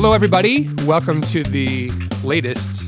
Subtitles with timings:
[0.00, 0.66] Hello, everybody.
[0.86, 1.90] Welcome to the
[2.24, 2.84] latest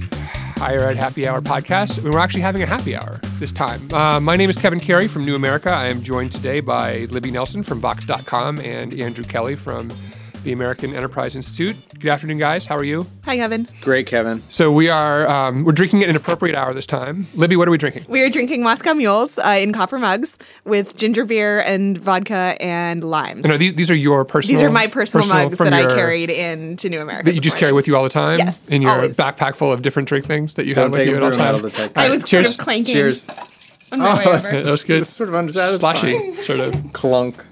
[0.56, 2.02] Higher Ed Happy Hour podcast.
[2.02, 3.92] We're actually having a happy hour this time.
[3.92, 5.68] Uh, my name is Kevin Carey from New America.
[5.68, 9.92] I am joined today by Libby Nelson from Vox.com and Andrew Kelly from
[10.42, 11.76] the American Enterprise Institute.
[11.98, 12.66] Good afternoon, guys.
[12.66, 13.06] How are you?
[13.24, 13.66] Hi, Kevin.
[13.80, 14.42] Great, Kevin.
[14.48, 17.26] So we are um, we're drinking at an appropriate hour this time.
[17.34, 18.06] Libby, what are we drinking?
[18.08, 23.04] We are drinking Moscow Mules uh, in copper mugs with ginger beer and vodka and
[23.04, 23.44] limes.
[23.44, 24.58] No, these, these are your personal.
[24.58, 27.26] These are my personal, mugs from that I carried in to New America.
[27.26, 28.40] That you this just carry with you all the time.
[28.40, 29.16] Yes, In your always.
[29.16, 31.30] backpack full of different drink things that you Don't have with you them at all
[31.30, 31.72] through a metal times.
[31.72, 32.00] detector.
[32.00, 33.24] I was right, sort of clanking Cheers.
[33.92, 34.38] on my way Oh, over.
[34.48, 35.02] That was good.
[35.02, 36.34] It's sort of unsatisfying.
[36.34, 36.92] Slashy, sort of.
[36.92, 37.44] Clunk.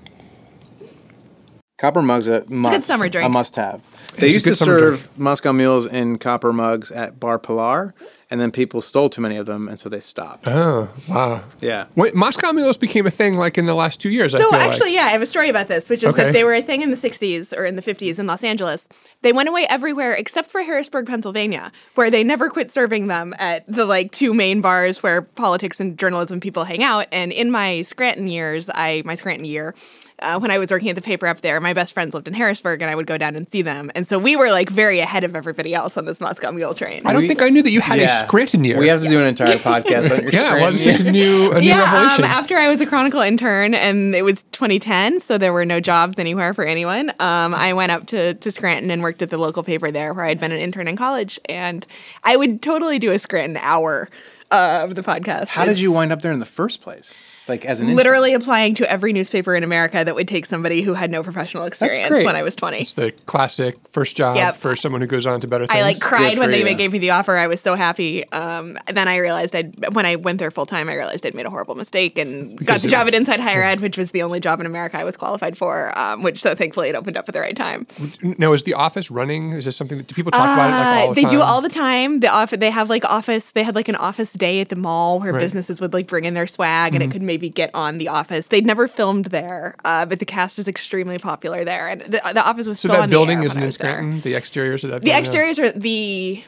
[1.80, 2.86] Copper mugs a must.
[2.86, 3.26] summer drink.
[3.26, 3.80] A must-have.
[4.16, 5.18] They It's used to serve drink.
[5.18, 7.94] Moscow mules in copper mugs at Bar Pilar,
[8.30, 10.46] and then people stole too many of them, and so they stopped.
[10.46, 11.42] Oh, wow.
[11.60, 11.86] yeah.
[11.96, 14.34] Wait, Moscow mules became a thing like in the last two years.
[14.34, 14.96] I So feel actually, like.
[14.96, 16.24] yeah, I have a story about this, which is Okay.
[16.24, 18.86] that they were a thing in the '60s or in the '50s in Los Angeles.
[19.22, 23.64] They went away everywhere except for Harrisburg, Pennsylvania, where they never quit serving them at
[23.66, 27.06] the like two main bars where politics and journalism people hang out.
[27.10, 29.74] And in my Scranton years, I my Scranton year.
[30.22, 32.34] Uh, when I was working at the paper up there, my best friends lived in
[32.34, 33.90] Harrisburg, and I would go down and see them.
[33.94, 37.02] And so we were like very ahead of everybody else on this Moscow Mule train.
[37.06, 38.78] I don't We- think I knew that you had a Scranton year.
[38.78, 41.12] We have to do an entire podcast on your yeah, well, this Scranton is a
[41.12, 42.24] new, a new yeah, um, revelation.
[42.24, 46.18] after I was a Chronicle intern and it was 2010, so there were no jobs
[46.18, 47.10] anywhere for anyone.
[47.20, 50.24] Um, I went up to, to Scranton and worked at the local paper there where
[50.24, 51.38] I'd been an intern in college.
[51.48, 51.86] And
[52.24, 54.08] I would totally do a Scranton hour
[54.50, 55.48] uh, of the podcast.
[55.48, 57.14] How did you wind up there in the first place?
[57.50, 57.96] Like as an intern?
[57.96, 61.64] Literally applying to every newspaper in America that would take somebody who had no professional
[61.64, 62.78] experience when I was 20.
[62.78, 64.56] it's the classic first job Yep.
[64.56, 65.78] for someone who goes on to better things.
[65.78, 66.74] I like cried when they you.
[66.76, 67.36] gave me the offer.
[67.36, 68.24] I was so happy.
[68.32, 71.46] Um, then I realized I'd when I went there full time, I realized I'd made
[71.46, 74.40] a horrible mistake and got the job at Inside Higher Ed, which was the only
[74.40, 75.96] job in America I was qualified for.
[75.98, 77.86] Um, which so thankfully it opened up at the right time.
[78.22, 79.52] Now, is the office running?
[79.52, 81.30] Is this something that do people talk about it like all Uh, the they time?
[81.30, 82.20] do all the time.
[82.20, 83.50] The off they have like office.
[83.50, 85.40] They had like an office day at the mall where Right.
[85.40, 87.02] businesses would like bring in their swag Mm-hmm.
[87.02, 88.48] and it could maybe get on the office.
[88.48, 92.44] They'd never filmed there, uh, but the cast is extremely popular there, and the, the
[92.46, 93.92] office was So still that on building the air isn't in was there.
[93.92, 94.20] Scranton.
[94.20, 95.00] The exteriors of that.
[95.02, 96.44] The building, exteriors are the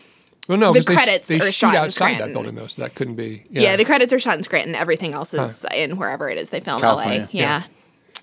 [0.49, 2.55] Well, no, the 'cause they sh- credits they are shoot shot in outside that building
[2.57, 3.45] though, so that couldn't be.
[3.51, 3.77] Yeah.
[3.77, 4.75] the credits are shot in Scranton.
[4.75, 6.89] Everything else is in wherever it is they film LA.
[6.89, 7.29] California.
[7.33, 7.63] Yeah.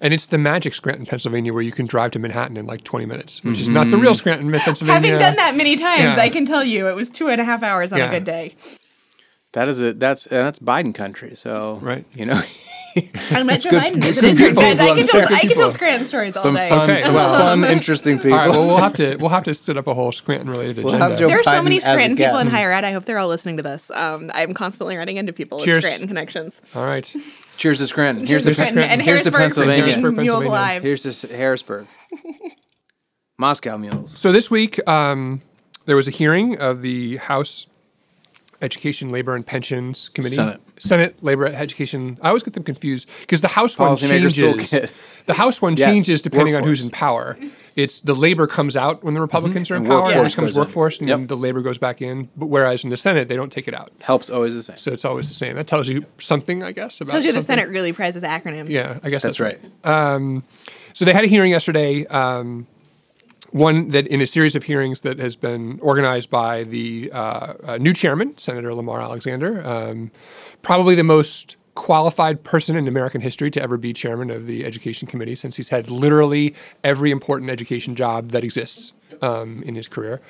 [0.01, 3.05] And it's the magic Scranton, Pennsylvania, where you can drive to Manhattan in like 20
[3.05, 4.93] minutes, which is not the real Scranton, Pennsylvania.
[4.93, 6.15] Having done that many times, Yeah.
[6.17, 8.07] I can tell you it was two and a half hours on Yeah.
[8.07, 8.55] a good day.
[9.53, 11.35] That is a that's and that's Biden country.
[11.35, 12.05] So Right.
[12.13, 12.41] you know,
[13.31, 14.77] I met Joe Biden as some an good intern.
[14.77, 16.69] Guys, people I can tell I can tell Scranton stories all some day.
[16.69, 17.01] fun, Okay.
[17.01, 18.33] some fun, interesting people.
[18.33, 20.83] All right, well, we'll have to we'll have to set up a whole Scranton related
[20.83, 21.15] We'll agenda.
[21.17, 22.83] There are so Biden many Scranton people in higher ed.
[22.83, 23.89] I hope they're all listening to this.
[23.91, 25.77] Um, I'm constantly running into people Cheers.
[25.77, 26.61] with Scranton connections.
[26.75, 27.11] All right.
[27.57, 28.25] Cheers to Scranton.
[28.27, 29.83] Here's Cheers the to Scranton and here's the Harrisburg Pennsylvania.
[29.85, 30.49] Harrisburg, mules Pennsylvania.
[30.49, 30.83] alive.
[30.83, 31.87] Here's to Harrisburg.
[33.37, 34.17] Moscow mules.
[34.17, 35.41] So this week, um,
[35.85, 37.67] there was a hearing of the House
[38.61, 40.35] Education, Labor, and Pensions Committee.
[40.35, 40.61] Senate.
[40.79, 42.17] Senate Labor Education.
[42.21, 44.73] I always get them confused because the House one changes.
[45.25, 47.37] The House one Yes, changes depending on who's in power.
[47.75, 49.91] It's the Labor comes out when the Republicans are in Mm-hmm.
[49.91, 50.11] And power.
[50.11, 50.61] It workforce becomes goes in.
[50.61, 51.17] workforce, and Yep.
[51.19, 52.29] then the Labor goes back in.
[52.35, 53.91] But whereas in the Senate, they don't take it out.
[54.01, 54.77] HELP's always the same.
[54.77, 55.55] So it's always the same.
[55.55, 56.99] That tells you something, I guess.
[56.99, 57.43] About Tells you the.
[57.43, 58.69] Senate really prizes acronyms.
[58.71, 60.41] Yeah, I guess that's, That's right.
[60.93, 62.65] so they had a hearing yesterday, um,
[63.51, 67.77] one that in a series of hearings that has been organized by the uh, uh,
[67.77, 70.11] new chairman, Senator Lamar Alexander, um,
[70.61, 75.07] probably the most qualified person in American history to ever be chairman of the Education
[75.07, 80.21] Committee, since he's had literally every important education job that exists um, in his career.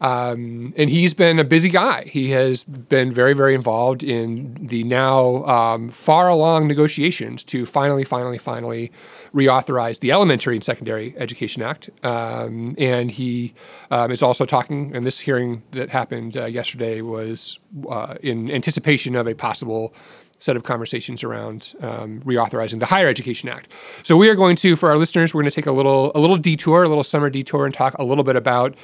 [0.00, 2.04] Um, and he's been a busy guy.
[2.04, 8.04] He has been very, very involved in the now um, far along negotiations to finally,
[8.04, 8.92] finally, finally
[9.34, 11.88] reauthorize the Elementary and Secondary Education Act.
[12.02, 13.54] Um, and he
[13.90, 17.58] um, is also talking, and this hearing that happened uh, yesterday was
[17.88, 19.94] uh, in anticipation of a possible
[20.38, 23.72] set of conversations around um, reauthorizing the Higher Education Act.
[24.02, 26.20] So we are going to, for our listeners, we're going to take a little a
[26.20, 28.74] little detour, a little summer detour, and talk a little bit about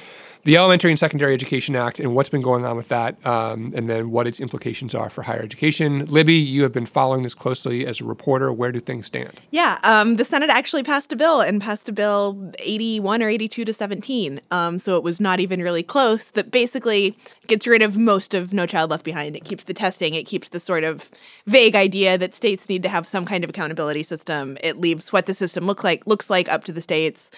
[0.43, 3.89] the Elementary and Secondary Education Act and what's been going on with that, um, and
[3.89, 6.05] then what its implications are for higher education.
[6.05, 8.51] Libby, you have been following this closely as a reporter.
[8.51, 9.39] Where do things stand?
[9.51, 13.65] Yeah, um, the Senate actually passed a bill and passed a bill 81 or 82
[13.65, 14.41] to 17.
[14.51, 16.27] Um, so it was not even really close.
[16.29, 17.15] That basically
[17.47, 19.35] gets rid of most of No Child Left Behind.
[19.35, 21.09] It keeps the testing, it keeps the sort of
[21.47, 24.57] vague idea that states need to have some kind of accountability system.
[24.61, 27.29] It leaves what the system look like looks like up to the states.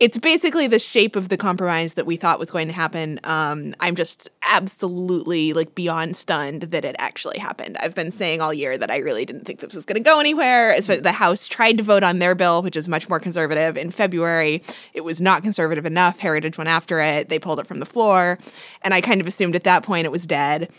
[0.00, 3.20] It's basically the shape of the compromise that we thought was going to happen.
[3.22, 7.76] Um, I'm just absolutely like beyond stunned that it actually happened.
[7.76, 10.18] I've been saying all year that I really didn't think this was going to go
[10.18, 10.74] anywhere.
[10.80, 13.76] The House tried to vote on their bill, which is much more conservative.
[13.76, 14.62] In February,
[14.94, 16.18] it was not conservative enough.
[16.20, 17.28] Heritage went after it.
[17.28, 18.38] They pulled it from the floor,
[18.80, 20.70] and I kind of assumed at that point it was dead.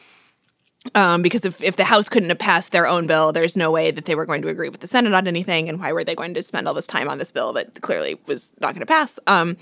[0.95, 3.91] Um, because if, if the House couldn't have passed their own bill, there's no way
[3.91, 5.69] that they were going to agree with the Senate on anything.
[5.69, 8.19] And why were they going to spend all this time on this bill that clearly
[8.25, 9.19] was not going to pass?
[9.27, 9.57] Um,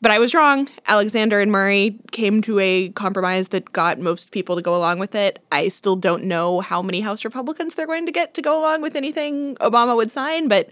[0.00, 0.68] but I was wrong.
[0.86, 5.14] Alexander and Murray came to a compromise that got most people to go along with
[5.14, 5.38] it.
[5.52, 8.82] I still don't know how many House Republicans they're going to get to go along
[8.82, 10.68] with anything Obama would sign, but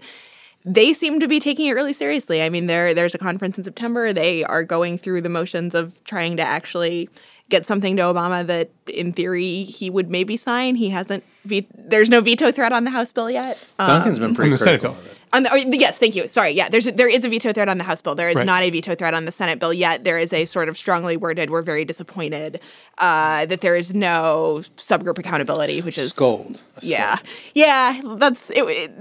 [0.65, 2.41] they seem to be taking it really seriously.
[2.41, 4.13] I mean, there there's a conference in September.
[4.13, 7.09] They are going through the motions of trying to actually
[7.49, 10.75] get something to Obama that, in theory, he would maybe sign.
[10.75, 11.23] He hasn't.
[11.45, 13.57] Ve- there's no veto threat on the House bill yet.
[13.79, 15.17] Um, Duncan's been pretty the critical of it.
[15.33, 16.27] on the, or, yes, thank you.
[16.29, 16.69] Sorry, yeah.
[16.69, 18.15] There's a, there is a veto threat on the House bill.
[18.15, 18.45] There is Right.
[18.45, 20.03] not a veto threat on the Senate bill yet.
[20.03, 21.49] There is a sort of strongly worded.
[21.49, 22.59] We're very disappointed
[22.97, 26.63] uh, that there is no subgroup accountability, which is Scold.
[26.77, 27.17] A yeah,
[27.53, 27.99] yeah.
[28.15, 28.91] That's it, it.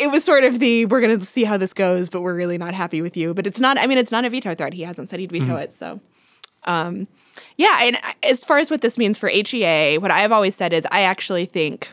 [0.00, 2.58] It was sort of the we're going to see how this goes, but we're really
[2.58, 3.32] not happy with you.
[3.34, 3.78] But it's not.
[3.78, 4.74] I mean, it's not a veto threat.
[4.74, 5.72] He hasn't said he'd veto it.
[5.72, 6.00] So,
[6.64, 7.08] um,
[7.56, 7.78] yeah.
[7.82, 10.86] And uh, as far as what this means for HEA, what I've always said is
[10.90, 11.90] I actually think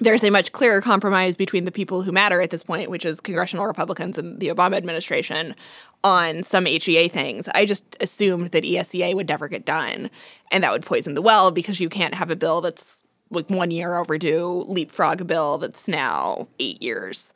[0.00, 3.20] there's a much clearer compromise between the people who matter at this point, which is
[3.20, 5.54] congressional Republicans and the Obama administration,
[6.02, 7.48] on some HEA things.
[7.54, 10.10] I just assumed that ESEA would never get done,
[10.50, 13.70] and that would poison the well because you can't have a bill that's like one
[13.70, 17.32] year overdue, leapfrog bill that's now eight years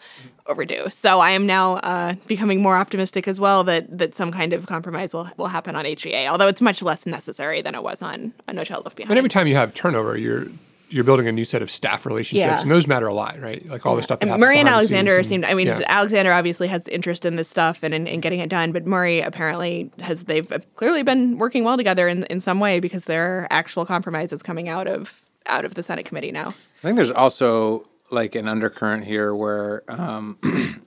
[0.47, 0.89] overdue.
[0.91, 4.67] So I am now uh, becoming more optimistic as well that that some kind of
[4.67, 8.33] compromise will will happen on HEA, although it's much less necessary than it was on,
[8.47, 9.11] on No Child Left Behind.
[9.11, 10.47] And every time you have turnover, you're
[10.91, 12.63] you're building a new set of staff relationships, Yeah.
[12.63, 13.67] and those matter a lot, right?
[13.67, 15.45] Like all the stuff that And Murray and Alexander and- seemed.
[15.45, 15.81] I mean, yeah.
[15.87, 19.21] Alexander obviously has interest in this stuff and in, in getting it done, but Murray
[19.21, 20.25] apparently has.
[20.25, 24.43] They've clearly been working well together in in some way because there are actual compromises
[24.43, 26.49] coming out of out of the Senate committee now.
[26.49, 30.39] I think there's also like an undercurrent here where um,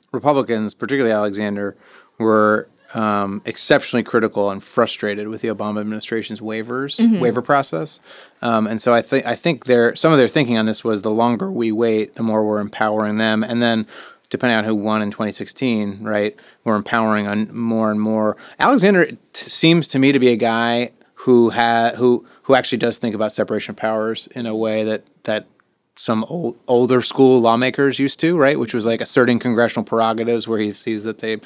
[0.11, 1.75] Republicans, particularly Alexander,
[2.17, 7.99] were um, exceptionally critical and frustrated with the Obama administration's waivers waiver process,
[8.41, 11.01] um, and so I think I think their some of their thinking on this was
[11.01, 13.87] the longer we wait, the more we're empowering them, and then.
[14.29, 18.37] Depending on who won in 2016, right, we're empowering on more and more.
[18.59, 20.91] Alexander t- seems to me to be a guy
[21.21, 25.05] who ha- who who actually does think about separation of powers in a way that
[25.23, 25.45] that
[25.95, 28.57] some old, older school lawmakers used to, right?
[28.57, 31.39] Which was like asserting congressional prerogatives where he sees that they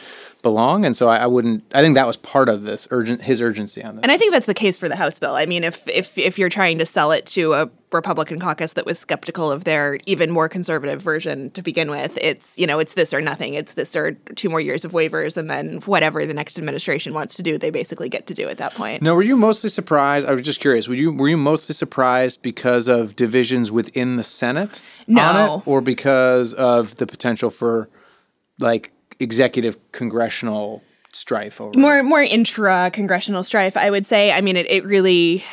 [0.45, 0.85] belong.
[0.85, 1.63] And so I, I wouldn't.
[1.73, 4.03] I think that was part of this urgent his urgency on this.
[4.03, 5.33] And I think that's the case for the House bill.
[5.33, 8.85] I mean, if if if you're trying to sell it to a Republican caucus that
[8.85, 12.93] was skeptical of their even more conservative version to begin with, it's you know it's
[12.93, 13.55] this or nothing.
[13.55, 17.33] It's this or two more years of waivers, and then whatever the next administration wants
[17.35, 19.01] to do, they basically get to do at that point.
[19.01, 20.27] Now, were you mostly surprised?
[20.27, 20.87] I was just curious.
[20.87, 25.55] Were you were you mostly surprised because of divisions within the Senate on No.
[25.65, 27.89] it, or because of the potential for
[28.59, 34.31] like executive congressional strife over more more intra congressional strife, I would say.
[34.31, 35.43] I mean, it, it really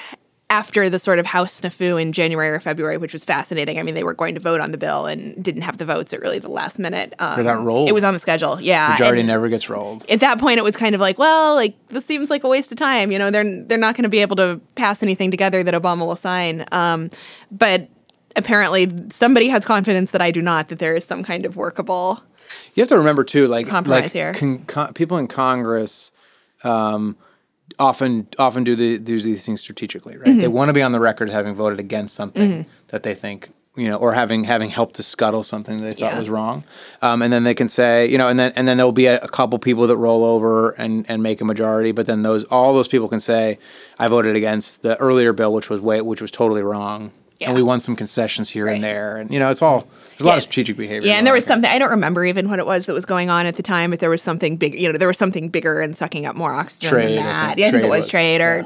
[0.53, 3.79] after the sort of House snafu in January or February, which was fascinating.
[3.79, 6.13] I mean, they were going to vote on the bill and didn't have the votes
[6.13, 7.15] at really the last minute.
[7.19, 7.89] Um, They got rolled.
[7.89, 8.89] It was on the schedule, yeah.
[8.91, 10.05] Majority and never gets rolled.
[10.11, 12.71] At that point, it was kind of like, well, like this seems like a waste
[12.71, 13.11] of time.
[13.11, 16.07] You know, they're they're not going to be able to pass anything together that Obama
[16.07, 16.67] will sign.
[16.71, 17.09] Um,
[17.51, 17.89] but
[18.37, 20.69] apparently, somebody has confidence that I do not.
[20.69, 22.23] That there is some kind of workable.
[22.75, 24.35] You have to remember too, like Compromise like here.
[24.35, 26.11] Con, con, people in Congress
[26.65, 27.17] um,
[27.79, 30.29] often often do the do these things strategically, right?
[30.29, 30.41] Mm-hmm.
[30.41, 33.51] They want to be on the record as having voted against something that they think
[33.75, 36.19] you know, or having having helped to scuttle something that they thought Yeah.
[36.19, 36.65] was wrong,
[37.01, 39.19] um, and then they can say, you know, and then and then there'll be a,
[39.21, 42.75] a couple people that roll over and and make a majority, but then those all
[42.75, 43.59] those people can say,
[43.99, 47.13] I voted against the earlier bill, which was way which was totally wrong.
[47.43, 47.49] Yeah.
[47.49, 48.75] And we won some concessions here Right.
[48.77, 49.81] and there, and you know it's all
[50.13, 50.37] there's a lot Yeah.
[50.39, 51.09] of strategic behavior.
[51.09, 53.31] Yeah, and there was something I don't remember even what it was that was going
[53.31, 54.75] on at the time, but there was something big.
[54.79, 57.47] You know, there was something bigger and sucking up more oxygen Trade, than I that.
[57.49, 57.59] think.
[57.59, 58.63] yeah, I think it was was, trade, or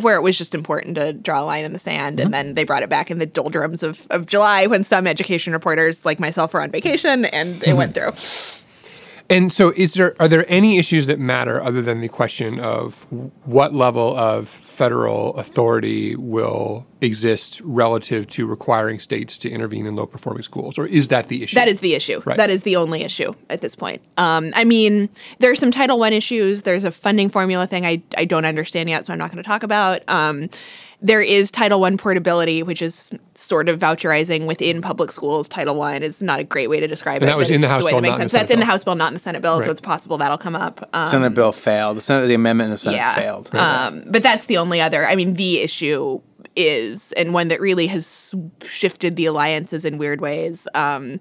[0.00, 2.26] where it was just important to draw a line in the sand, Mm-hmm.
[2.26, 5.52] and then they brought it back in the doldrums of, of July when some education
[5.52, 8.12] reporters like myself were on vacation, and it went through.
[9.30, 13.06] And so, is there are there any issues that matter other than the question of
[13.44, 20.06] what level of federal authority will exist relative to requiring states to intervene in low
[20.06, 21.56] performing schools, or is that the issue?
[21.56, 22.22] That is the issue.
[22.24, 22.38] Right.
[22.38, 24.00] That is the only issue at this point.
[24.16, 26.62] Um, I mean, there's some Title One issues.
[26.62, 29.48] There's a funding formula thing I, I don't understand yet, so I'm not going to
[29.48, 30.02] talk about.
[30.08, 30.48] Um,
[31.00, 35.48] there is Title I portability, which is sort of voucherizing within public schools.
[35.48, 37.26] Title I is not a great way to describe it.
[37.26, 38.40] that was in the House way bill, that makes not in the sense.
[38.40, 38.66] That's in the.
[38.66, 39.66] House bill, not in the Senate bill, Right.
[39.66, 40.88] so it's possible that'll come up.
[40.92, 41.98] Um, Senate bill failed.
[41.98, 43.14] The Senate, the amendment in the Senate yeah.
[43.14, 43.54] failed.
[43.54, 45.06] Um, but that's the only other.
[45.06, 46.20] I mean, the issue
[46.56, 50.66] is, and one that really has shifted the alliances in weird ways.
[50.74, 51.20] Um,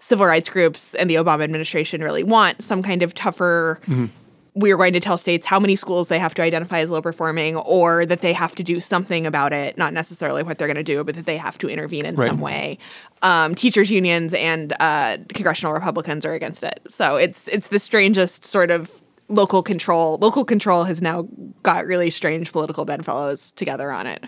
[0.00, 3.80] civil rights groups and the Obama administration really want some kind of tougher.
[3.86, 4.06] Mm-hmm.
[4.54, 7.56] We're going to tell states how many schools they have to identify as low performing,
[7.56, 9.76] or that they have to do something about it.
[9.76, 12.30] Not necessarily what they're going to do, but that they have to intervene in Right.
[12.30, 12.78] some way.
[13.22, 16.80] Um, teachers unions and uh, congressional Republicans are against it.
[16.88, 20.18] So it's it's the strangest sort of local control.
[20.20, 21.26] Local control has now
[21.62, 24.24] got really strange political bedfellows together on it.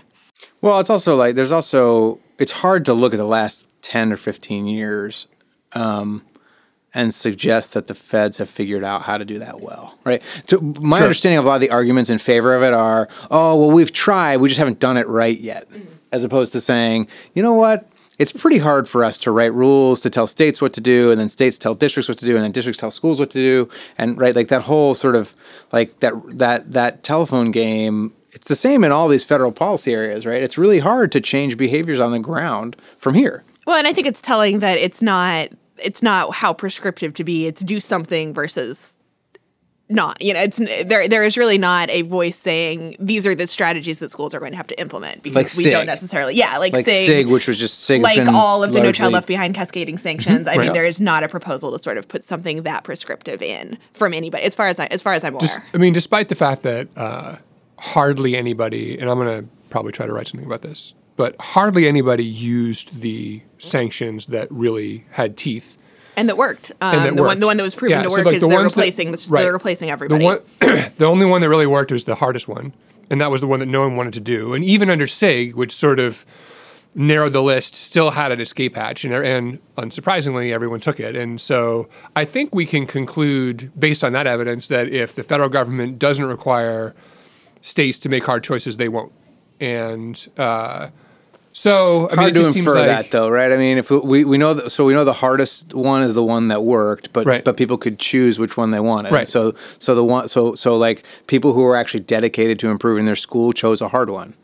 [0.60, 4.16] Well, it's also like there's also it's hard to look at the last ten or
[4.16, 5.28] fifteen years
[5.74, 6.22] um,
[6.96, 10.22] and suggest that the feds have figured out how to do that well, right?
[10.46, 11.04] So my Sure.
[11.04, 13.92] understanding of a lot of the arguments in favor of it are, oh, well, we've
[13.92, 15.84] tried, we just haven't done it right yet, mm-hmm.
[16.10, 17.86] as opposed to saying, you know what?
[18.18, 21.20] It's pretty hard for us to write rules to tell states what to do, and
[21.20, 23.68] then states tell districts what to do, and then districts tell schools what to do,
[23.98, 25.34] and right, like that whole sort of
[25.70, 30.24] like that that that telephone game it's the same in all these federal policy areas,
[30.24, 30.42] right?
[30.42, 33.44] It's really hard to change behaviors on the ground from here.
[33.66, 37.46] Well, and I think it's telling that it's not it's not how prescriptive to be.
[37.46, 38.94] It's do something versus
[39.88, 40.20] not.
[40.20, 41.08] You know, it's there.
[41.08, 44.50] There is really not a voice saying these are the strategies that schools are going
[44.50, 45.72] to have to implement because Like we SIG.
[45.72, 46.34] don't necessarily.
[46.34, 49.12] Yeah, like, Like SIG, SIG, which was just SIG, like all of the No Child
[49.12, 50.48] Left Behind cascading sanctions.
[50.48, 50.64] I Right.
[50.64, 54.12] mean, there is not a proposal to sort of put something that prescriptive in from
[54.12, 55.40] anybody, as far as I, as far as I'm aware.
[55.42, 57.36] Just, I mean, despite the fact that uh,
[57.78, 61.86] hardly anybody, and I'm going to probably try to write something about this, but hardly
[61.88, 65.76] anybody used the sanctions that really had teeth.
[66.16, 66.72] and that worked.
[66.80, 68.34] Um, and that the one, the one that was proven Yeah, to so, work like,
[68.36, 69.42] is the they're ones that- replacing right.
[69.42, 70.24] they're replacing everybody.
[70.24, 72.72] The one, the only one that really worked was the hardest one,
[73.10, 74.54] and that was the one that no one wanted to do.
[74.54, 76.24] And even under SIG, which sort of
[76.94, 81.14] narrowed the list, still had an escape hatch, and, and unsurprisingly, everyone took it.
[81.14, 85.50] And so I think we can conclude, based on that evidence, that if the federal
[85.50, 86.94] government doesn't require
[87.60, 89.12] states to make hard choices, they won't.
[89.60, 90.88] And uh,
[91.58, 93.50] so, I mean, Hard it to just seems infer like that though, right?
[93.50, 96.22] I mean, if we we know that, so we know the hardest one is the
[96.22, 97.42] one that worked, but Right.
[97.42, 99.10] but people could choose which one they wanted.
[99.10, 99.26] Right.
[99.26, 103.16] So so the one so so like people who were actually dedicated to improving their
[103.16, 104.34] school chose a hard one,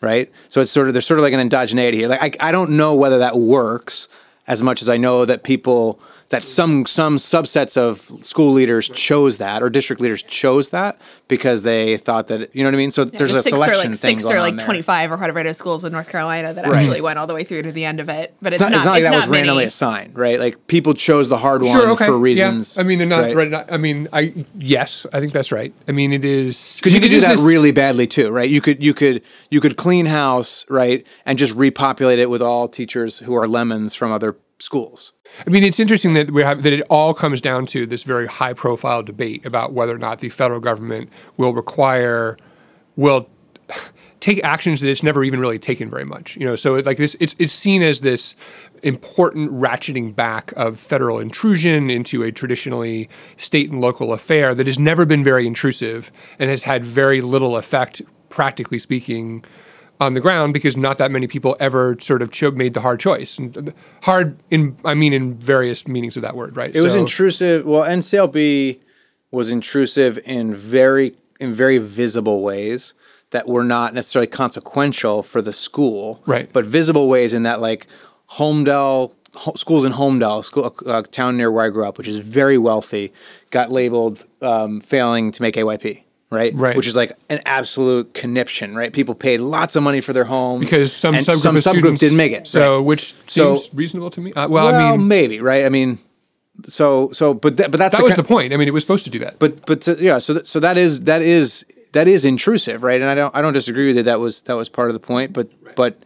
[0.00, 0.30] right?
[0.48, 2.06] So it's sort of there's sort of like an endogeneity here.
[2.06, 4.08] Like I I don't know whether that works
[4.48, 6.00] as much as I know that people
[6.30, 11.62] that some some subsets of school leaders chose that or district leaders chose that because
[11.62, 12.90] they thought that you know what I mean.
[12.90, 14.66] So there's a six selection like thing six going or on like there.
[14.66, 16.82] 25 or whatever it is schools in North Carolina that Right.
[16.82, 18.34] actually went all the way through to the end of it.
[18.42, 19.38] But it's, It's not, it's not like that was many.
[19.42, 20.38] randomly assigned, right?
[20.38, 21.88] Like people chose the hard one Sure.
[21.92, 22.04] Okay.
[22.04, 22.76] for reasons.
[22.76, 22.82] Yeah.
[22.82, 23.20] I mean, they're not.
[23.24, 23.36] right?
[23.36, 23.50] Right.
[23.50, 25.72] not- I mean, I yes, I think that's right.
[25.88, 28.50] I mean, it is because you I could do that this- really badly too, right?
[28.50, 32.68] You could you could you could clean house, right, and just repopulate it with all
[32.68, 35.12] teachers who are lemons from other schools.
[35.46, 38.26] I mean, it's interesting that we have that it all comes down to this very
[38.26, 42.36] high-profile debate about whether or not the federal government will require,
[42.96, 43.28] will
[44.20, 46.36] take actions that it's never even really taken very much.
[46.36, 48.34] You know, so it, like this, it's it's seen as this
[48.82, 54.78] important ratcheting back of federal intrusion into a traditionally state and local affair that has
[54.78, 59.44] never been very intrusive and has had very little effect, practically speaking,
[60.00, 63.00] on the ground because not that many people ever sort of cho- made the hard
[63.00, 63.38] choice.
[63.38, 66.74] And hard in I mean in various meanings of that word, right?
[66.74, 67.64] It was intrusive.
[67.66, 68.78] Well, NCLB
[69.30, 72.94] was intrusive in very in very visible ways
[73.30, 76.50] that were not necessarily consequential for the school, Right.
[76.50, 77.86] But visible ways in that like
[78.30, 79.12] Homedale
[79.56, 83.12] schools in Homedale, school, a town near where I grew up, which is very wealthy,
[83.50, 86.02] got labeled um, failing to make AYP.
[86.30, 86.54] Right?
[86.54, 86.76] Right.
[86.76, 88.92] which is like an absolute conniption, right?
[88.92, 92.18] People paid lots of money for their homes because some subgroup some subgroup students didn't
[92.18, 92.46] make it.
[92.46, 92.84] So, right?
[92.84, 94.34] which So- seems reasonable to me.
[94.34, 95.64] Uh, well, well, I mean, maybe, right?
[95.64, 95.98] I mean,
[96.66, 98.52] so so, but that, but that's that was ki- the point.
[98.52, 99.38] I mean, it was supposed to do that.
[99.38, 103.00] but but to, yeah, so that, so that is that is that is intrusive, right?
[103.00, 104.02] And I don't I don't disagree with you.
[104.02, 105.96] That was that was part of the point, but but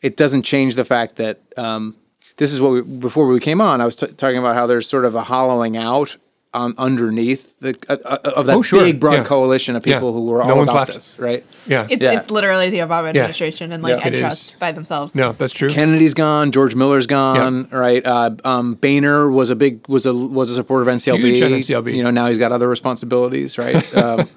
[0.00, 1.96] it doesn't change the fact that um,
[2.38, 3.80] this is what we, before we came on.
[3.80, 6.16] I was t- talking about how there's sort of a hollowing out
[6.56, 8.80] um, underneath the uh, uh, of that Oh, sure.
[8.84, 9.24] big broad Yeah.
[9.24, 9.94] coalition of Yeah.
[9.96, 10.94] people who were No all one's about left.
[10.94, 11.44] this, right?
[11.66, 12.12] yeah, It's, Yeah.
[12.18, 14.08] it's literally the Obama administration and like Yeah.
[14.08, 14.18] It is.
[14.20, 15.14] Ed Trust by themselves.
[15.14, 15.68] no, that's true.
[15.68, 16.50] Kennedy's gone.
[16.52, 17.68] George Miller's gone.
[17.70, 18.04] Right.
[18.04, 21.34] Uh, um, Boehner was a big was a was a supporter of NCLB.
[21.34, 21.94] Huge NCLB.
[21.94, 23.58] You know now he's got other responsibilities.
[23.58, 23.84] Right.
[23.96, 24.28] Um,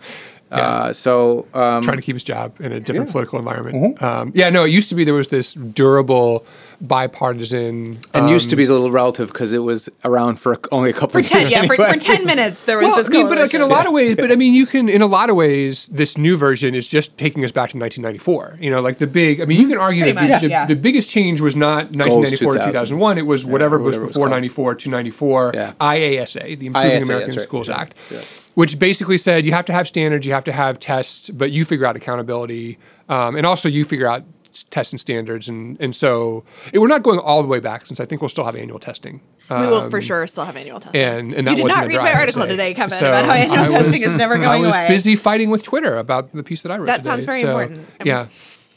[0.52, 3.12] uh, so um, trying to keep his job in a different Yeah.
[3.12, 3.76] political environment.
[3.98, 4.04] Mm-hmm.
[4.04, 6.46] Um, yeah, no, it used to be there was this durable
[6.82, 8.00] bipartisan.
[8.14, 11.22] And used to be a little relative because it was around for only a couple
[11.22, 11.52] For ten, years.
[11.52, 11.94] yeah, for, anyway.
[11.94, 13.08] for ten minutes there was Well, this.
[13.08, 15.02] I mean, but like in a lot of ways, but I mean, you can in
[15.02, 18.58] a lot of ways, this new version is just taking us back to 1994.
[18.62, 19.42] You know, like the big.
[19.42, 20.66] I mean, you can argue Pretty that the, much, the, yeah.
[20.66, 23.18] the biggest change was not 1994 to 2001.
[23.18, 24.32] It was whatever was whatever it was before called.
[24.38, 25.52] 94 to 94.
[25.54, 25.74] Yeah.
[25.80, 27.44] IASA, the Improving IASA, American that's right.
[27.44, 27.78] Schools Yeah.
[27.80, 28.22] Act, Yeah.
[28.60, 31.64] Which basically said you have to have standards, you have to have tests, but you
[31.66, 35.96] figure out accountability, um, and also you figure out s- tests and standards, and and
[35.96, 38.56] so it, we're not going all the way back since I think we'll still have
[38.58, 39.22] annual testing.
[39.50, 41.02] we will for sure still have annual testing.
[41.02, 42.20] and and that you did wasn't read my ISA.
[42.20, 44.56] article today, Kevin, So about how annual I testing is never going away.
[44.58, 44.88] I was away.
[44.90, 46.88] busy fighting with Twitter about the piece that I wrote.
[46.88, 47.32] That sounds today.
[47.32, 47.80] very important.
[48.00, 48.28] I mean- yeah,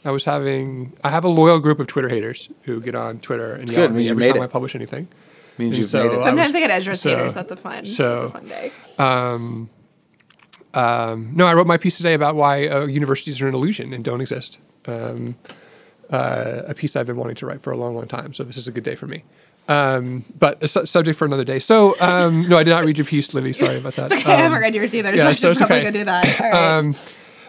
[0.05, 0.93] I was having.
[1.03, 3.89] I have a loyal group of Twitter haters who get on Twitter and yell good.
[3.89, 4.45] at me you every made time it.
[4.45, 5.07] I publish anything.
[5.59, 6.19] Means And you've so made it.
[6.21, 7.33] I Sometimes was- I get Edris so- haters.
[7.35, 7.85] That's a fun.
[7.85, 8.71] so- that's a fun day.
[8.97, 9.67] No,
[11.45, 14.59] I wrote my piece today about why uh, universities are an illusion and don't exist.
[14.87, 15.35] Um,
[16.09, 18.33] uh, a piece I've been wanting to write for a long, long time.
[18.33, 19.23] So this is a good day for me.
[19.69, 21.59] Um, but a su- subject for another day.
[21.59, 23.53] So um, no, I did not read your piece, Libby.
[23.53, 24.11] Sorry about that.
[24.13, 24.31] Okay.
[24.31, 25.85] I Um, haven't read yours either, yeah, so I should probably okay.
[25.85, 26.39] go do that.
[26.39, 26.95] Right.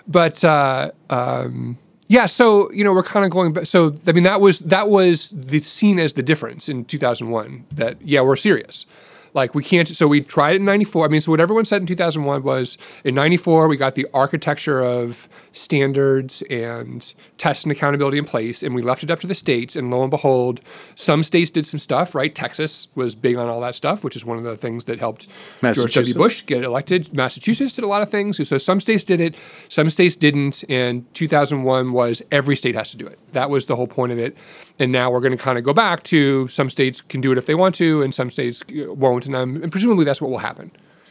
[0.07, 3.67] but uh, um, yeah, so you know we're kind of going back.
[3.67, 7.65] So I mean that was that was the seen as the difference in 2001.
[7.73, 8.87] That yeah, we're serious.
[9.35, 9.89] Like we can't.
[9.89, 11.07] So we tried it in '94.
[11.07, 14.81] I mean, so what everyone said in 2001 was in '94 we got the architecture
[14.81, 19.35] of standards and tests and accountability in place, and we left it up to the
[19.35, 19.75] states.
[19.75, 20.61] And lo and behold,
[20.95, 22.15] some states did some stuff.
[22.15, 25.01] Right, Texas was big on all that stuff, which is one of the things that
[25.01, 25.29] helped
[25.61, 26.15] George W.
[26.15, 27.13] Bush get elected.
[27.13, 28.47] Massachusetts did a lot of things.
[28.49, 29.37] So some states did it,
[29.69, 30.65] some states didn't.
[30.69, 33.19] And 2001 was every state has to do it.
[33.33, 34.37] That was the whole point of it.
[34.79, 37.39] And now we're going to kind of go back to some states can do it
[37.39, 39.24] if they want to, and some states won't.
[39.27, 40.71] And, um, and presumably that's what will happen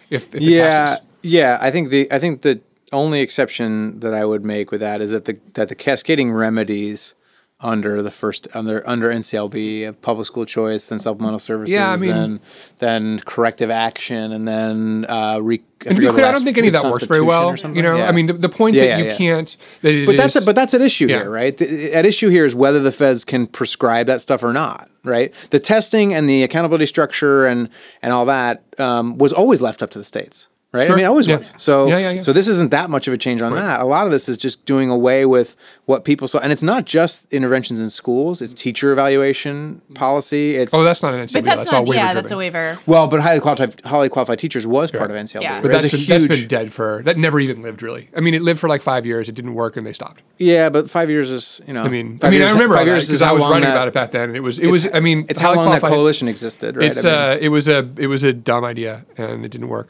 [0.09, 1.05] if, if it yeah, passes.
[1.21, 1.57] yeah.
[1.61, 5.11] I think the I think the only exception that I would make with that is
[5.11, 7.15] that the that the cascading remedies
[7.63, 12.09] under the first under under NCLB, public school choice, then supplemental services, Yeah, I mean-
[12.09, 12.39] then
[12.79, 16.67] then corrective action, and then uh, re, And to be clear, I don't think any
[16.67, 17.55] of that works very well.
[17.55, 19.15] You know, I mean, the, the point Yeah, that yeah, you yeah.
[19.17, 19.57] can't.
[19.81, 21.19] That it But that's is- a, but that's an issue Yeah.
[21.19, 21.57] here, right?
[21.57, 25.33] The, at issue here is whether the feds can prescribe that stuff or not, right?
[25.49, 27.69] The testing and the accountability structure and
[28.01, 30.85] and all that um, was always left up to the states, right?
[30.85, 30.93] Sure.
[30.93, 31.37] I mean, it always Yeah.
[31.37, 31.53] was.
[31.57, 32.21] So Yeah, yeah, yeah.
[32.21, 33.79] so this isn't that much of a change on that.
[33.79, 36.85] A lot of this is just doing away with what people saw, and it's not
[36.85, 40.55] just interventions in schools; it's teacher evaluation policy.
[40.55, 41.33] It's Oh, that's not an NCAA.
[41.33, 41.87] but that's, that's, all not.
[41.89, 42.23] waiver Yeah, driven.
[42.23, 42.79] that's a waiver.
[42.85, 45.43] well, but highly qualified highly qualified teachers was part of NCLB.
[45.43, 45.61] Yeah.
[45.61, 47.17] But There's that's a been, that's been huge- dead for that.
[47.17, 48.09] Never even lived really.
[48.15, 49.29] I mean, it lived for like five years.
[49.29, 50.21] It didn't work, and they stopped.
[50.37, 51.83] yeah, but five years is you know.
[51.83, 53.69] I mean, I mean, years- I remember five years is because I was long writing
[53.69, 54.29] that- about it back then.
[54.29, 54.87] and It was, it was.
[54.93, 56.87] I mean, it's how long that coalition existed, right?
[56.87, 59.89] It's uh, it was a it was a dumb idea and it didn't work.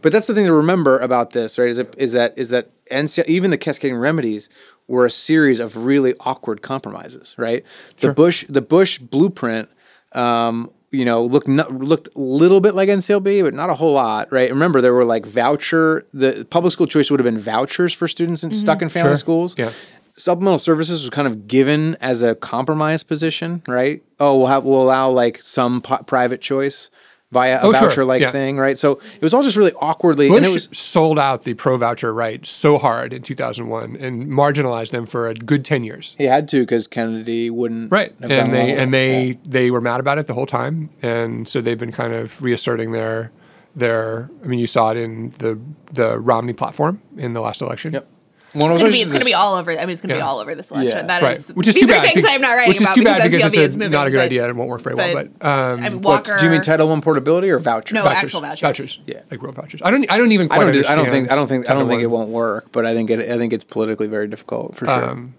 [0.00, 1.68] But that's the thing to remember about this, right?
[1.68, 4.48] Is it, is that is that NCL, even the cascading remedies
[4.88, 7.64] were a series of really awkward compromises, right?
[7.98, 9.68] The Bush the Bush blueprint,
[10.12, 13.92] um, you know, looked not, looked a little bit like NCLB, but not a whole
[13.94, 14.50] lot, right?
[14.50, 16.06] Remember, there were like voucher.
[16.12, 19.16] The public school choice would have been vouchers for students in, stuck in family Sure.
[19.16, 19.54] schools.
[19.58, 19.72] Yeah.
[20.14, 24.02] Supplemental services was kind of given as a compromise position, right?
[24.20, 26.90] Oh, we'll have we'll allow like some po- private choice
[27.32, 28.30] via a Oh, voucher like Yeah.
[28.30, 28.76] thing, right?
[28.78, 31.76] So it was all just really awkwardly, Bush and it was sold out the pro
[31.78, 36.14] voucher right so hard in 2001 and marginalized them for a good 10 years.
[36.18, 37.90] He had to because Kennedy wouldn't.
[37.90, 41.60] Right, and they and they they were mad about it the whole time, and so
[41.60, 43.32] they've been kind of reasserting their
[43.74, 44.28] their.
[44.44, 45.58] I mean, you saw it in the
[45.90, 47.94] the Romney platform in the last election.
[47.94, 48.06] Yep.
[48.54, 48.98] One It's those gonna be.
[48.98, 49.70] It's is- gonna be all over.
[49.72, 50.96] I mean, it's gonna be all over this election.
[50.98, 51.02] Yeah.
[51.06, 51.48] That Right, is.
[51.48, 52.12] which is these too are bad.
[52.12, 53.92] things be- I'm not writing which is about too bad because because it's a, moving,
[53.92, 55.14] not a good but- idea and it won't work very well.
[55.14, 56.36] But um, I mean, What, Walker.
[56.38, 57.94] do you mean Title One portability or voucher?
[57.94, 58.60] No, vouchers, actual vouchers.
[58.60, 59.20] vouchers, Yeah.
[59.30, 59.80] like real vouchers.
[59.82, 60.04] I don't.
[60.12, 60.52] I don't even.
[60.52, 60.72] I don't.
[60.72, 61.32] do- I don't think.
[61.32, 61.70] I don't think.
[61.70, 62.72] I don't think it won't work.
[62.72, 63.20] But I think it.
[63.30, 65.04] I think it's politically very difficult for sure.
[65.10, 65.34] Um,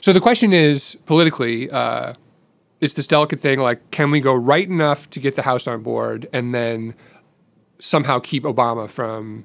[0.00, 2.12] So the question is politically, uh,
[2.80, 5.82] it's this delicate thing like, can we go right enough to get the House on
[5.82, 6.94] board and then
[7.78, 9.44] somehow keep Obama from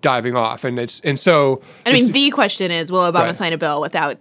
[0.00, 0.64] diving off?
[0.64, 3.36] And it's and so I mean, the question is, will Obama Right.
[3.36, 4.18] sign a bill without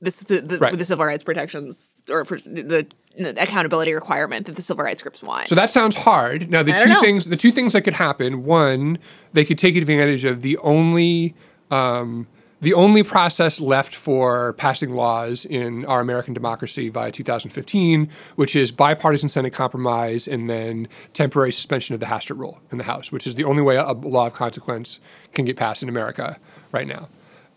[0.00, 0.76] this the, the, Right.
[0.76, 2.86] the civil rights protections or the,
[3.18, 5.48] the accountability requirement that the civil rights groups want?
[5.48, 6.50] So that sounds hard.
[6.50, 7.00] Now the two know.
[7.00, 8.98] things the two things that could happen, one,
[9.32, 11.34] they could take advantage of the only
[11.70, 12.26] um,
[12.60, 18.70] the only process left for passing laws in our American democracy by 2015, which is
[18.70, 23.26] bipartisan Senate compromise and then temporary suspension of the Hastert rule in the House, which
[23.26, 25.00] is the only way a law of consequence
[25.32, 26.38] can get passed in America
[26.72, 27.08] right now.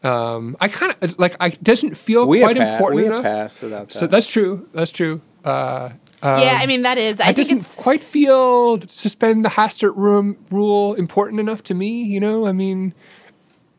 [0.03, 1.35] Um, I kind of like.
[1.39, 3.23] I it doesn't feel we quite have pa- important we enough.
[3.23, 3.97] have passed without that.
[3.97, 4.67] So that's true.
[4.73, 5.21] That's true.
[5.45, 7.19] Uh, yeah, I mean that is.
[7.19, 12.03] I I think doesn't quite feel suspend the Hastert room rule important enough to me.
[12.03, 12.93] You know, I mean,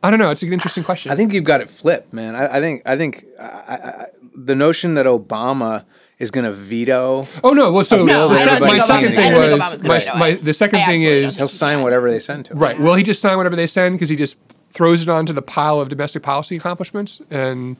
[0.04, 0.30] I don't know.
[0.30, 1.10] It's an interesting question.
[1.12, 2.36] I think you've got it flipped, man.
[2.36, 2.82] I, I think.
[2.86, 5.84] I think I, I, I, the notion that Obama
[6.18, 7.26] is going to veto.
[7.42, 7.72] Oh no!
[7.72, 10.52] Well, so bill the that my second thing I don't think was my, my, the
[10.52, 12.58] second I thing absolutely is He'll sign whatever they send to him.
[12.60, 12.78] right.
[12.78, 14.36] Will he just sign whatever they send because he just
[14.70, 17.76] throws it onto the pile of domestic policy accomplishments and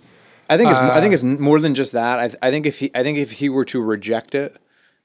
[0.48, 2.18] I think it's I Uh, think it's more than just that.
[2.18, 4.56] I, th- I think if he I think if he were to reject it,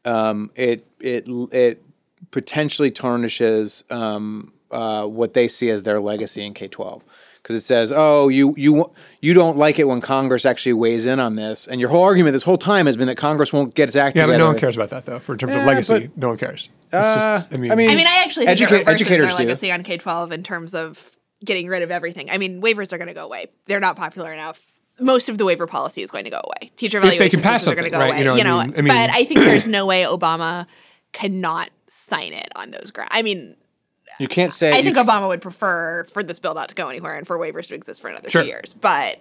[0.06, 1.84] um, it it it
[2.32, 7.04] potentially tarnishes um, uh, what they see as their legacy in K twelve
[7.42, 11.20] because it says, oh, you you you don't like it when Congress actually weighs in
[11.20, 13.88] on this, and your whole argument this whole time has been that Congress won't get
[13.88, 15.20] its act yeah, but no one cares about that though.
[15.20, 16.70] For in terms of legacy, but- no one cares.
[16.86, 19.28] It's Uh, just- I mean, I mean- I mean, I actually think Educa- it educators
[19.28, 19.44] their do.
[19.44, 21.12] legacy on K twelve in terms of
[21.46, 22.30] getting rid of everything.
[22.30, 23.48] I mean, waivers are going to go away.
[23.68, 24.60] They're not popular enough.
[25.00, 26.72] Most of the waiver policy is going to go away.
[26.76, 28.08] Teacher they can evaluation systems are going to go right?
[28.26, 28.38] away.
[28.38, 28.76] You know what I mean?
[28.78, 30.66] I mean- but I think there's no way Obama
[31.14, 33.10] cannot sign it on those grounds.
[33.14, 33.56] I mean,
[34.20, 34.72] You can't say.
[34.74, 37.38] I you think Obama would prefer for this bill not to go anywhere and for
[37.38, 38.42] waivers to exist for another Sure.
[38.44, 38.76] two years.
[38.80, 39.20] But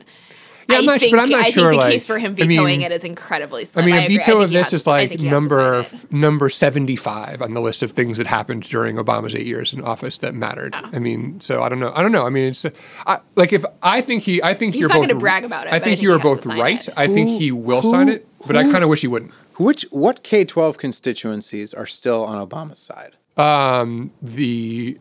[0.69, 2.19] Yeah, I I'm not- think but I'm not I sure, think the like- case for
[2.19, 4.83] him I mean- vetoing it is incredibly I mean, a veto of this has is
[4.83, 8.19] to- like think he has to number number seventy five on the list of things
[8.19, 10.75] that happened during Obama's eight years in office that mattered.
[10.77, 10.91] Oh.
[10.93, 11.93] I mean, so I don't know.
[11.95, 12.27] I don't know.
[12.27, 12.67] I mean, it's
[13.07, 15.09] I, like if I think he, I think He's you're not both.
[15.09, 16.87] gonna brag about it, I but I think think you are both right.
[16.87, 16.93] it.
[16.99, 19.33] I think he will sign it, but I kind of wish he wouldn't.
[19.59, 23.13] which what K twelve constituencies are still on Obama's side.
[23.39, 24.99] Um, the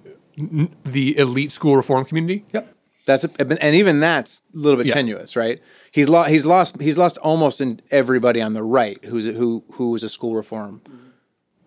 [0.86, 2.46] the elite school reform community.
[2.54, 2.74] Yep.
[3.06, 4.94] That's a, and even that's a little bit Yeah.
[4.94, 5.62] tenuous, right?
[5.92, 6.30] He's lost.
[6.30, 6.82] He's lost.
[6.82, 10.36] He's lost almost in everybody on the right who's a, who who was a school
[10.36, 10.82] reform.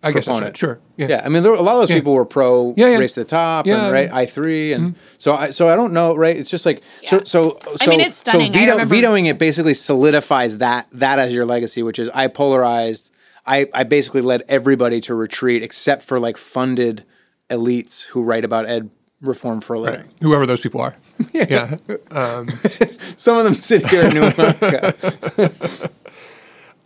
[0.03, 0.45] I guess that's Proponent.
[0.53, 0.57] right.
[0.57, 0.79] Sure.
[0.97, 1.07] Yeah.
[1.09, 1.97] Yeah, I mean, there, were- a lot of those Yeah.
[1.97, 2.97] people were pro Yeah, yeah.
[2.97, 4.09] race to the top, Yeah, and right.
[4.11, 4.99] I three, and mm-hmm.
[5.19, 6.35] so I so I don't know, right?
[6.35, 7.21] It's just like so Yeah.
[7.25, 7.89] so so.
[7.91, 8.51] mean, it's stunning.
[8.51, 12.27] So veto, remember- vetoing it basically solidifies that that as your legacy, which is I
[12.27, 13.10] polarized.
[13.45, 17.05] I I basically led everybody to retreat except for like funded
[17.49, 18.89] elites who write about ed
[19.21, 20.09] reform for a living.
[20.21, 20.95] Whoever those people are.
[21.33, 21.77] yeah.
[21.87, 22.49] yeah um,
[23.17, 25.89] Some of them sit here in New America.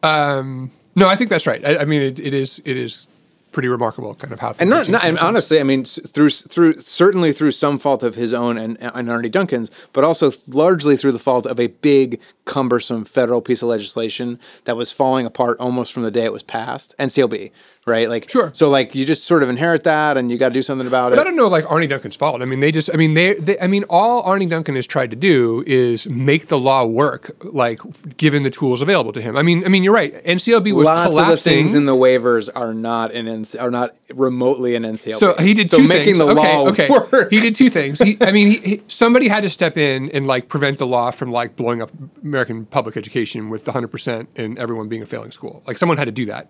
[0.04, 1.66] Um, no, I think that's right.
[1.66, 3.08] I, I mean, it, it is it is
[3.56, 4.54] pretty remarkable, kind of how.
[4.60, 8.34] and not, not and honestly, I mean, through through certainly through some fault of his
[8.34, 13.06] own and and Arne Duncan's, but also largely through the fault of a big, cumbersome
[13.06, 16.94] federal piece of legislation that was falling apart almost from the day it was passed.
[17.00, 17.52] NCLB,
[17.86, 18.10] right?
[18.10, 18.52] Like, Sure.
[18.54, 21.14] So like, you just sort of inherit that, and you got to do something about
[21.14, 21.16] it.
[21.16, 21.26] But I it.
[21.26, 22.42] don't know, like Arne Duncan's fault.
[22.42, 25.12] I mean, they just, I mean, they, they, I mean, all Arne Duncan has tried
[25.12, 27.80] to do is make the law work, like
[28.18, 29.38] given the tools available to him.
[29.38, 30.14] I mean, I mean, you're right.
[30.24, 31.34] NCLB was Lots collapsing.
[31.34, 35.16] of the things in the waivers are not in NC, are not remotely in NCLB.
[35.18, 36.18] so he did so two making things.
[36.18, 36.90] the okay, law okay.
[36.90, 37.30] work.
[37.30, 38.00] He did two things.
[38.00, 41.12] He, I mean, he, he, somebody had to step in and like prevent the law
[41.12, 41.92] from like blowing up
[42.24, 45.62] American public education with hundred percent and everyone being a failing school.
[45.68, 46.50] Like someone had to do that,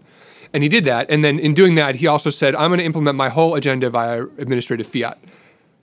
[0.53, 1.09] and he did that.
[1.09, 3.89] And then in doing that, he also said, "I'm going to implement my whole agenda
[3.89, 5.17] via administrative fiat."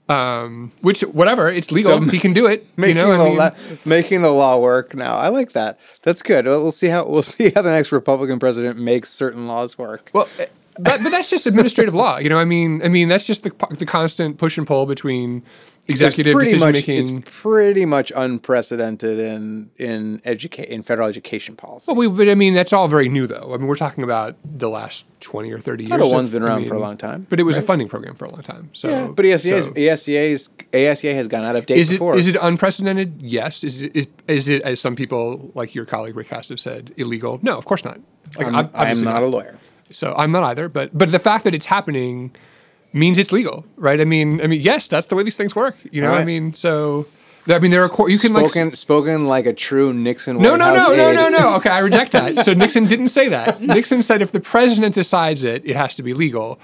[0.09, 1.97] Um, which whatever, it's legal.
[2.01, 2.67] So he can do it.
[2.75, 3.51] making you know, I the mean, la-
[3.85, 5.15] making the law work now.
[5.15, 5.79] I like that.
[6.01, 6.45] That's good.
[6.45, 10.09] We'll, we'll see how we'll see how the next Republican president makes certain laws work.
[10.13, 10.47] Well, eh,
[10.77, 12.17] but but that's just administrative law.
[12.17, 15.43] You know, I mean, I mean that's just the the constant push and pull between
[15.87, 17.17] executive decision much making.
[17.17, 21.91] it's pretty much unprecedented in in educate in federal education policy.
[21.91, 23.53] Well, we, but I mean, that's all very new, though.
[23.53, 25.91] I mean, we're talking about the last twenty or thirty years.
[25.91, 27.87] Title One's been I around mean, for a long time, but it was a funding
[27.89, 28.69] program for a long time.
[28.73, 32.17] So, yeah, but ESEA's, so- ESEA's ASCA has gone out of date is it before.
[32.17, 33.21] is it unprecedented?
[33.21, 33.63] Yes.
[33.63, 36.93] Is it is, is it as some people like your colleague Rick Hess have said
[36.97, 37.39] illegal?
[37.41, 37.99] No, of course not.
[38.37, 39.57] Like, I'm, ob- I'm obviously not a lawyer.
[39.91, 40.69] So I'm not either.
[40.69, 42.35] But but the fact that it's happening
[42.93, 43.99] means it's legal, right?
[43.99, 45.75] I mean, I mean, yes, that's the way these things work.
[45.91, 47.07] You know, I mean, so
[47.47, 48.11] I mean, there are court.
[48.11, 48.75] You can spoken like.
[48.75, 50.37] spoken like a true Nixon.
[50.37, 51.15] No, White no, House no, no, aide.
[51.15, 51.55] no, no.
[51.55, 52.33] Okay, I reject that.
[52.43, 53.61] So Nixon didn't say that.
[53.61, 56.59] Nixon said if the president decides it, it has to be legal.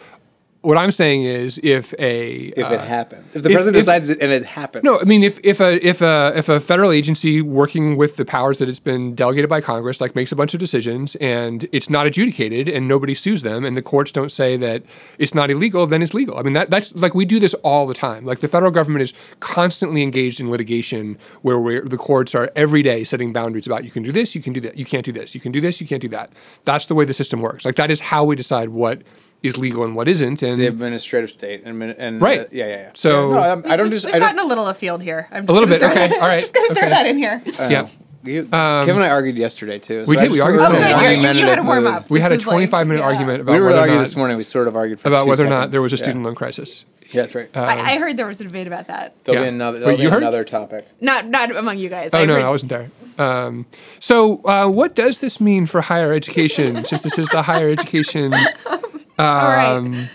[0.62, 3.82] What I'm saying is if a If uh, it happened, if the if- president if-
[3.82, 6.60] decides it and it happens, No, I mean if, if a if a if a
[6.60, 10.36] federal agency working with the powers that it's been delegated by Congress like makes a
[10.36, 14.34] bunch of decisions and it's not adjudicated and nobody sues them and the courts don't
[14.34, 14.84] say that
[15.18, 16.38] it's not illegal, then it's legal.
[16.38, 18.26] I mean that that's like we do this all the time.
[18.26, 22.84] Like the federal government is constantly engaged in litigation where we're, the courts are every
[22.84, 25.14] day setting boundaries about you can do this, you can do that, you can't do
[25.14, 26.32] this, you can do this, you can't do that.
[26.66, 27.64] That's the way the system works.
[27.64, 29.04] Like that is how we decide what
[29.42, 30.42] is legal and what isn't.
[30.44, 32.42] And the administrative state and, and Right.
[32.42, 32.90] uh, yeah, yeah, yeah.
[32.96, 34.28] So- Yeah, no, I'm- I don't just We've I don't.
[34.36, 35.28] gotten a little afield here.
[35.32, 37.18] I'm just A little bit, throw okay, that- all right, just gonna throw that in
[37.18, 37.42] here.
[37.46, 37.88] yeah.
[38.22, 40.06] You, Kevin and I argued yesterday too.
[40.06, 41.04] so We did, we argued of for in a an while.
[41.14, 41.94] You- you had to warm mood.
[41.94, 42.10] up.
[42.10, 43.06] We had a is like- 25 minute yeah.
[43.06, 44.36] argument about We didn't whether or not, this morning.
[44.36, 46.04] We sort of argued for about two whether or not there was a Yeah.
[46.04, 46.84] student loan crisis.
[47.12, 47.50] Yeah, that's right.
[47.56, 49.16] I, I heard there was a debate about that.
[49.24, 49.50] there'll yeah.
[49.50, 49.80] be another.
[49.80, 50.22] There'll be you heard?
[50.22, 50.86] another topic.
[51.02, 52.10] Not not among you guys.
[52.14, 52.90] Oh I no, heard- no, I wasn't there.
[53.18, 53.66] Um,
[54.00, 56.86] so, uh, what does this mean for higher education?
[56.86, 58.34] Since this is the higher education,
[59.20, 59.66] All right.
[59.76, 60.08] um,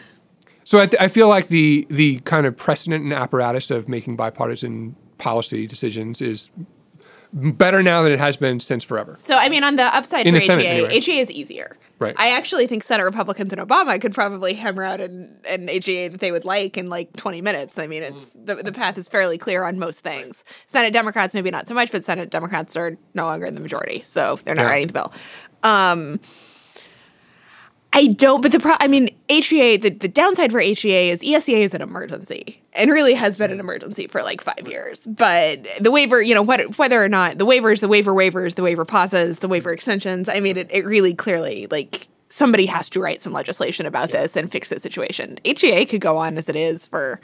[0.65, 4.17] so I, th- I feel like the the kind of precedent and apparatus of making
[4.17, 6.51] bipartisan policy decisions is
[7.33, 9.17] better now than it has been since forever.
[9.21, 11.01] So I mean, on the upside In for the Senate, HEA, anyway.
[11.01, 11.77] HEA is easier.
[11.99, 12.15] Right.
[12.19, 16.21] I actually think Senate Republicans and Obama could probably hammer out an, an HEA that
[16.21, 17.79] they would like in like 20 minutes.
[17.79, 20.45] I mean, it's the, the path is fairly clear on most things.
[20.67, 24.03] Senate Democrats maybe not so much, but Senate Democrats are no longer in the majority,
[24.05, 24.69] so they're not Yeah.
[24.71, 25.13] writing the bill.
[25.63, 26.21] Um,
[27.97, 31.59] I don't, but the pro, I mean, HEA, the, the downside for HEA is ESEA
[31.59, 35.01] is an emergency and really has been an emergency for like five years.
[35.07, 38.65] But the waiver, you know, what, whether or not the waivers, the waiver waivers, the
[38.65, 43.01] waiver pauses, the waiver extensions, I mean, it, it really clearly, like, somebody has to
[43.01, 45.39] write some legislation about this and fix the situation.
[45.45, 47.21] HEA could go on as it is for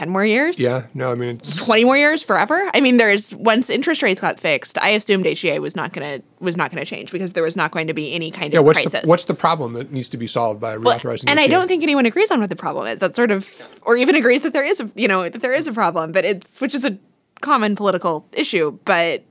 [0.00, 0.58] 10 more years.
[0.58, 2.70] Yeah, no, I mean it's 20 more years forever.
[2.72, 6.26] I mean, there's once interest rates got fixed, I assumed HEA was not going to
[6.42, 8.60] was not going to change because there was not going to be any kind yeah.
[8.60, 9.02] of What's crisis.
[9.02, 11.24] the, what's the problem that needs to be solved by Well, reauthorizing?
[11.28, 12.98] and the I don't think anyone agrees on what the problem is.
[13.00, 13.46] That sort of,
[13.82, 16.12] or even agrees that there is, a, you know, that there is a problem.
[16.12, 16.96] But it's which is a
[17.42, 18.78] common political issue.
[18.86, 19.22] But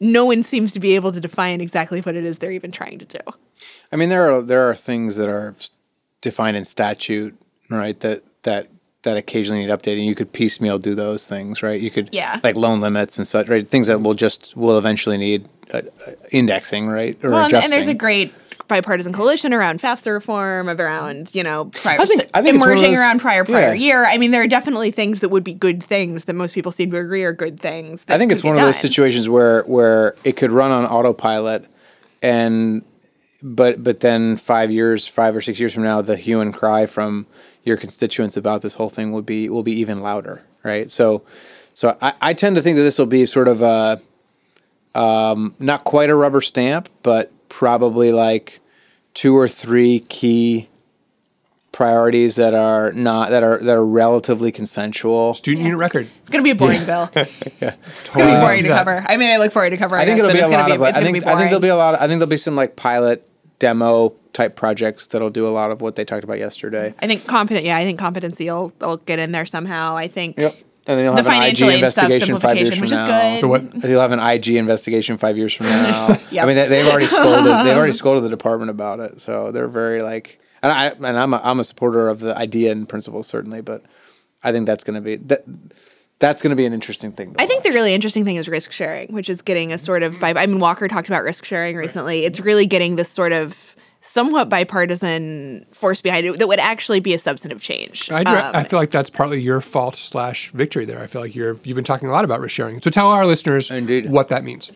[0.00, 2.98] no one seems to be able to define exactly what it is they're even trying
[2.98, 3.20] to do.
[3.92, 5.54] I mean, there are there are things that are
[6.22, 7.38] defined in statute,
[7.70, 8.00] right?
[8.00, 8.66] That that
[9.06, 10.04] that occasionally need updating.
[10.04, 11.80] You could piecemeal do those things, right?
[11.80, 12.40] You could, Yeah.
[12.42, 13.66] like loan limits and such, right?
[13.66, 17.16] Things that will just will eventually need uh, uh, indexing, right?
[17.24, 17.64] Or Well, and, adjusting.
[17.64, 18.32] and there's a great
[18.68, 22.72] bipartisan coalition around FAFSA reform, around you know, prior, I think- I think it's one
[22.72, 23.84] of emerging those- around prior prior yeah.
[23.86, 24.06] year.
[24.06, 26.90] I mean, there are definitely things that would be good things that most people seem
[26.90, 28.04] to agree are good things.
[28.04, 31.64] That I think it's one of those situations where where it could run on autopilot,
[32.22, 32.82] and
[33.42, 36.86] but but then five years, five or six years from now, the hue and cry
[36.86, 37.26] from
[37.66, 40.90] your constituents about this whole thing will be will be even louder, right?
[40.90, 41.22] So,
[41.74, 44.00] so I, I tend to think that this will be sort of a
[44.98, 48.60] um, not quite a rubber stamp, but probably like
[49.12, 50.68] two or three key
[51.72, 55.34] priorities that are not that are that are relatively consensual.
[55.34, 56.08] student unit record.
[56.20, 57.10] It's gonna be a boring bill.
[57.14, 57.24] yeah.
[57.24, 59.04] It's gonna be boring to cover.
[59.08, 60.02] I mean, I look forward to covering.
[60.02, 60.80] I think it, it'll but be a it's gonna lot be, of.
[60.80, 61.94] like- I think I think there'll be a lot.
[61.94, 65.70] Of, I think there'll be some like pilot demo type projects that'll do a lot
[65.70, 66.94] of what they talked about yesterday.
[67.00, 67.64] I think competent.
[67.64, 69.96] Yeah, I think competency will, will get in there somehow.
[69.96, 70.38] I think.
[70.38, 70.54] Yep.
[70.88, 72.92] And then you'll The have an IG financial aid stuff, investigation five years from which
[72.92, 73.40] is now.
[73.40, 73.46] Good.
[73.48, 73.88] What?
[73.88, 76.20] You'll have an IG investigation five years from now.
[76.30, 76.44] Yep.
[76.44, 77.46] I mean, they, they've already scolded.
[77.46, 80.38] They've already scolded the department about it, so they're very like.
[80.62, 83.82] And I and I'm a, I'm a supporter of the idea and principle certainly, but
[84.44, 85.44] I think that's going to be that.
[86.18, 87.34] That's going to be an interesting thing.
[87.34, 90.02] To I think the really interesting thing is risk sharing, which is getting a sort
[90.02, 90.18] of.
[90.18, 92.24] Bi- I mean, Walker talked about risk sharing recently.
[92.24, 93.75] It's really getting this sort of
[94.06, 98.10] somewhat bipartisan force behind it that would actually be a substantive change.
[98.10, 101.00] I, Um, I feel like that's partly your fault slash victory there.
[101.00, 102.80] I feel like you're you've been talking a lot about risk sharing.
[102.80, 104.10] So tell our listeners Indeed.
[104.10, 104.70] what that means.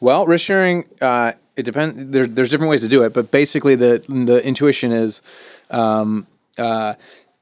[0.00, 2.10] Well, risk sharing, uh, it depends.
[2.10, 5.22] There, there's different ways to do it, but basically, the the intuition is
[5.70, 6.26] um,
[6.58, 6.94] uh,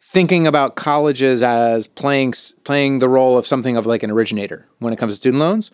[0.03, 4.92] thinking about colleges as playing playing the role of something of like an originator when
[4.92, 5.70] it comes to student loans,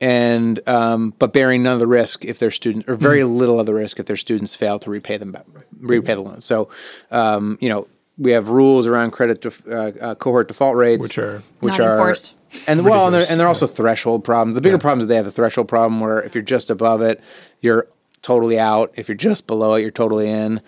[0.00, 3.66] and um, but bearing none of the risk if their students or very little of
[3.66, 5.44] the risk if their students fail to repay them back,
[5.78, 6.40] repay the loan.
[6.40, 6.68] So,
[7.10, 7.86] um, you know,
[8.18, 11.80] we have rules around credit def- uh, uh, cohort default rates, Which are- which Not
[11.80, 12.34] are enforced.
[12.66, 14.54] and well, and they're, and they're also threshold problems.
[14.54, 17.20] The bigger problem is they have a threshold problem where if you're just above it,
[17.60, 17.86] you're
[18.22, 18.92] totally out.
[18.96, 20.60] If you're just below it, you're totally in.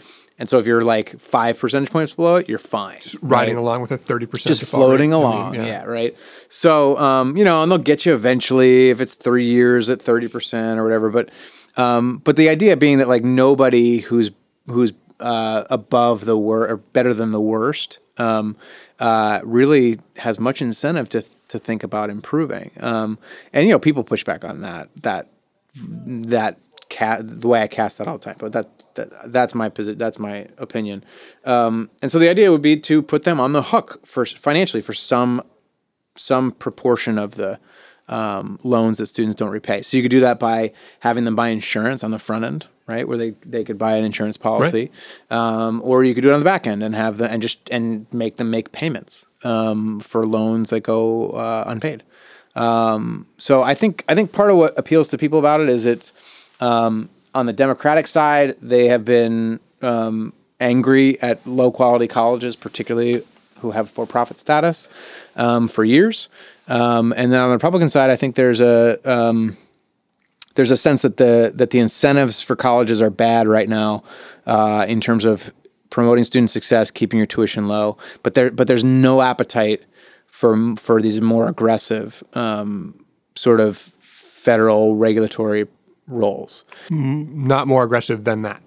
[0.42, 2.98] And so if you're like five percentage points below it, you're fine.
[3.20, 3.61] Riding right?
[3.61, 5.55] along with a thirty percent, just floating along.
[5.55, 5.85] yeah.
[5.85, 6.16] right.
[6.48, 10.26] So, um, you know, and they'll get you eventually if it's three years at thirty
[10.26, 11.11] percent or whatever.
[11.11, 11.31] But,
[11.76, 14.33] um, but the idea being that like nobody who's
[14.66, 18.57] who's uh, above the wor or better than the worst um,
[18.98, 22.72] uh, really has much incentive to to think about improving.
[22.81, 23.16] Um,
[23.52, 25.28] and you know, people push back on that that
[25.76, 26.59] that
[26.92, 28.37] ca- the way I cast that all the time.
[28.38, 31.05] But that, that that's my posi- that's my opinion.
[31.44, 34.83] Um, and so the idea would be to put them on the hook for financially
[34.83, 35.42] for some
[36.16, 37.59] some proportion of the
[38.09, 39.83] um, loans that students don't repay.
[39.83, 43.09] So you could do that by having them buy insurance on the front end, right,
[43.09, 44.90] where they, they could buy an insurance policy,
[45.31, 47.70] um, or you could do it on the back end and have the and just
[47.70, 52.02] and make them make payments um, for loans that go uh, unpaid.
[52.55, 55.87] Um, so I think I think part of what appeals to people about it is
[55.87, 56.12] it's
[56.62, 63.22] um, on the Democratic side they have been um, angry at low quality colleges, particularly
[63.59, 64.88] who have for profit status,
[65.37, 66.29] um, for years.
[66.68, 69.57] Um, and then on the Republican side, I think there's a um,
[70.55, 74.05] there's a sense that the that the incentives for colleges are bad right now
[74.46, 75.53] uh, in terms of
[75.90, 77.98] promoting student success, keeping your tuition low.
[78.22, 79.83] But there but there's no appetite
[80.27, 85.66] for for these more aggressive um, sort of federal regulatory
[86.12, 86.64] roles.
[86.90, 88.62] Not more aggressive than that.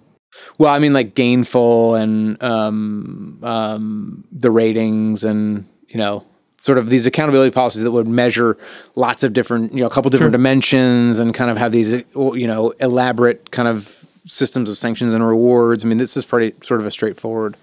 [0.58, 6.25] Well, I mean, like gainful and um, um, the ratings and you know
[6.58, 8.58] sort of these accountability policies that would measure
[8.95, 12.47] lots of different, you know, a couple different dimensions and kind of have these, you
[12.47, 15.86] know, elaborate kind of systems of sanctions and rewards.
[15.86, 17.55] I mean, this is pretty sort of a straightforward.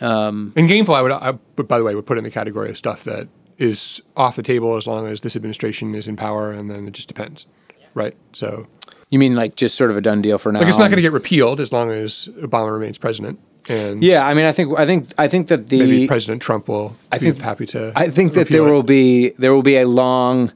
[0.00, 2.78] And Gainful, I would, I, would- by the way, would put in the category of
[2.78, 3.28] stuff that
[3.58, 6.92] is off the table as long as this administration is in power, and then it
[6.92, 7.46] just depends,
[7.92, 8.16] right?
[8.32, 8.66] So,
[9.10, 10.60] You mean like just sort of a done deal for now?
[10.60, 14.24] like, it's not going to get repealed as long as Obama remains president, and Yeah,
[14.26, 17.18] I mean, I think I think I think that the maybe President Trump will I
[17.18, 17.92] be think- happy to.
[17.96, 18.70] I think that there it.
[18.70, 20.52] will be there will be a long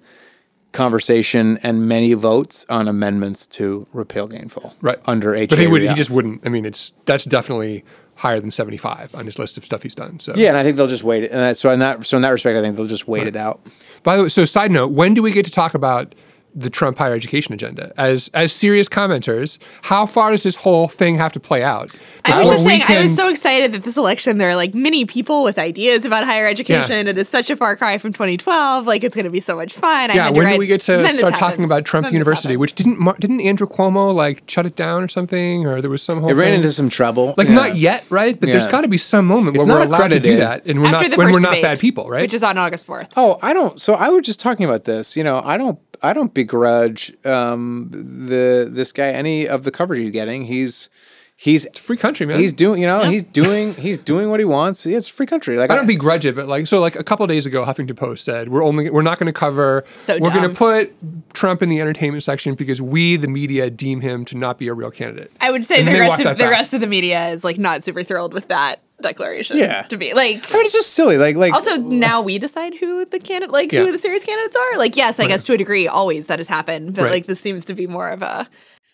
[0.72, 5.50] conversation and many votes on amendments to repeal gainful right under H.
[5.50, 6.44] but he would, he just wouldn't.
[6.44, 7.84] I mean, it's that's definitely
[8.16, 10.20] higher than seventy five on his list of stuff he's done.
[10.20, 11.30] So, yeah, and I think they'll just wait it.
[11.30, 13.36] And that, so in that so in that respect, I think they'll just wait it
[13.36, 13.60] out.
[14.02, 16.14] By the way, so side note, when do we get to talk about
[16.54, 19.58] the Trump higher education agenda as as serious commenters?
[19.82, 21.94] How far does this whole thing have to play out?
[22.24, 24.74] I was just we saying, I was so excited that this election, there are like
[24.74, 27.06] many people with ideas about higher education.
[27.06, 28.86] It is such a far cry from 2012.
[28.86, 30.10] Like, it's going to be so much fun.
[30.10, 32.56] Yeah, had when do we get to then this start talking about Trump Then University,
[32.56, 36.20] which didn't didn't Andrew Cuomo like shut it down or something, or there was some
[36.20, 36.54] whole It ran thing?
[36.56, 37.34] into some trouble.
[37.36, 37.54] like Yeah.
[37.54, 38.38] not yet, right?
[38.38, 40.64] But there's got to be some moment It's where we're not allowed to do that,
[40.66, 42.22] and we're After not the when we're not bad people, right?
[42.22, 43.10] Which is on August 4th.
[43.16, 43.80] Oh, I don't.
[43.80, 45.16] So I was just talking about this.
[45.16, 45.78] You know, I don't.
[46.02, 50.44] I don't begrudge um, the this guy any of the coverage he's getting.
[50.44, 50.88] He's
[51.36, 52.38] he's free country, man.
[52.38, 52.80] he's doing.
[52.82, 54.86] You know, he's doing he's doing what he wants.
[54.86, 55.58] Yeah, it's free country.
[55.58, 58.24] Like I don't begrudge it, but like so, like a couple days ago, Huffington Post
[58.24, 59.84] said we're only we're not going to cover.
[59.94, 60.94] So we're going to put
[61.34, 64.74] Trump in the entertainment section because we, the media, deem him to not be a
[64.74, 65.32] real candidate.
[65.40, 66.50] I would say And the rest of the back.
[66.50, 69.56] rest of the media is like not super thrilled with that declaration.
[69.58, 69.82] Yeah.
[69.82, 70.50] To be like.
[70.50, 71.16] I mean, it's just silly.
[71.18, 73.84] Like like Also, now we decide who the candidate, like Yeah.
[73.84, 74.78] who the serious candidates are.
[74.78, 77.10] Like, yes, I guess to a degree, always that has happened, but Right.
[77.12, 78.48] like this seems to be more of a.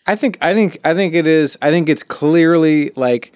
[0.07, 1.57] I think I think I think it is.
[1.61, 3.33] I think it's clearly like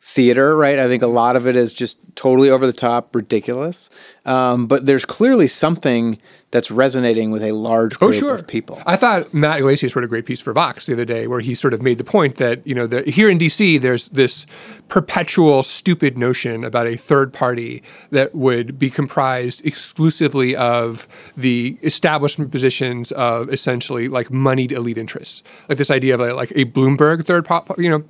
[0.00, 0.78] theater, right?
[0.78, 3.88] I think a lot of it is just totally over the top, ridiculous.
[4.26, 6.18] Um, but there's clearly something
[6.52, 8.34] that's resonating with a large Oh, group sure.
[8.34, 8.80] of people.
[8.86, 11.54] I thought Matt Yglesias wrote a great piece for Vox the other day where he
[11.54, 14.46] sort of made the point that, you know, the, here in DC, there's this
[14.88, 22.50] perpetual stupid notion about a third party that would be comprised exclusively of the establishment
[22.50, 25.42] positions of essentially like moneyed elite interests.
[25.68, 28.04] Like this idea of a, like a Bloomberg third, po- you know,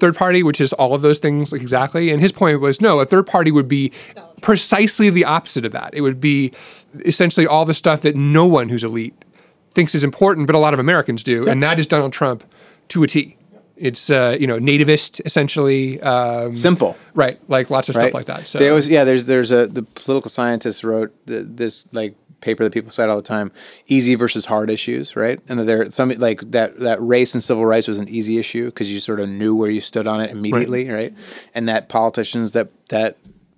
[0.00, 2.10] third party, which is all of those things like exactly.
[2.10, 3.92] And his point was no, a third party would be
[4.40, 5.90] precisely the opposite of that.
[5.94, 6.52] It would be
[7.04, 9.14] essentially all the stuff that no one who's elite
[9.72, 12.44] thinks is important, but a lot of Americans do, and that is Donald Trump
[12.88, 13.36] to a T.
[13.76, 16.96] It's uh, you know nativist essentially, um, Simple.
[17.14, 17.40] right?
[17.48, 18.04] Like lots of right?
[18.04, 18.46] stuff like that.
[18.46, 19.02] So they always, yeah.
[19.02, 23.16] There's there's a the political scientists wrote the, this like paper that people cite all
[23.16, 23.50] the time,
[23.88, 25.40] easy versus hard issues, right?
[25.48, 28.92] And there some like that that race and civil rights was an easy issue because
[28.92, 31.12] you sort of knew where you stood on it immediately, right?
[31.54, 33.16] And that politicians that that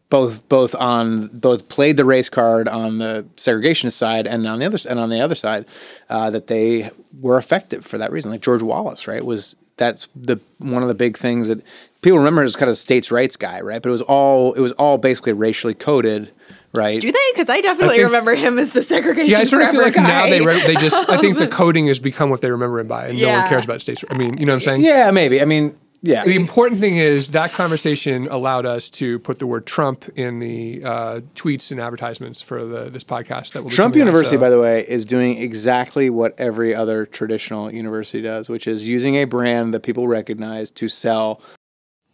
[0.08, 4.66] both both on both played the race card on the segregationist side and on the
[4.66, 5.66] other and on the other side
[6.08, 6.90] uh, that they
[7.20, 8.30] were effective for that reason.
[8.30, 9.24] Like George Wallace, right?
[9.24, 11.60] Was that's the one of the big things that
[12.02, 13.82] people remember as kind of states' rights guy, right?
[13.82, 16.30] But it was all it was all basically racially coded,
[16.72, 17.00] right?
[17.00, 17.18] Do they?
[17.32, 19.32] Because I definitely think- remember him as the segregation.
[19.32, 21.48] yeah, I sort of feel forever like now they re- they just I think the
[21.62, 24.04] coding has become what they remember him by, and no one cares about states.
[24.08, 24.82] I mean, you know what I'm saying?
[24.82, 25.42] Yeah, maybe.
[25.42, 26.24] I mean, yeah.
[26.24, 30.82] The important thing is that conversation allowed us to put the word Trump in the
[30.84, 33.52] uh, tweets and advertisements for the this podcast.
[33.52, 36.34] That will be Trump coming out, University, so- by the way, is doing exactly what
[36.38, 41.26] every other traditional university does, which is using a brand that people recognize to sell
[41.26, 41.42] All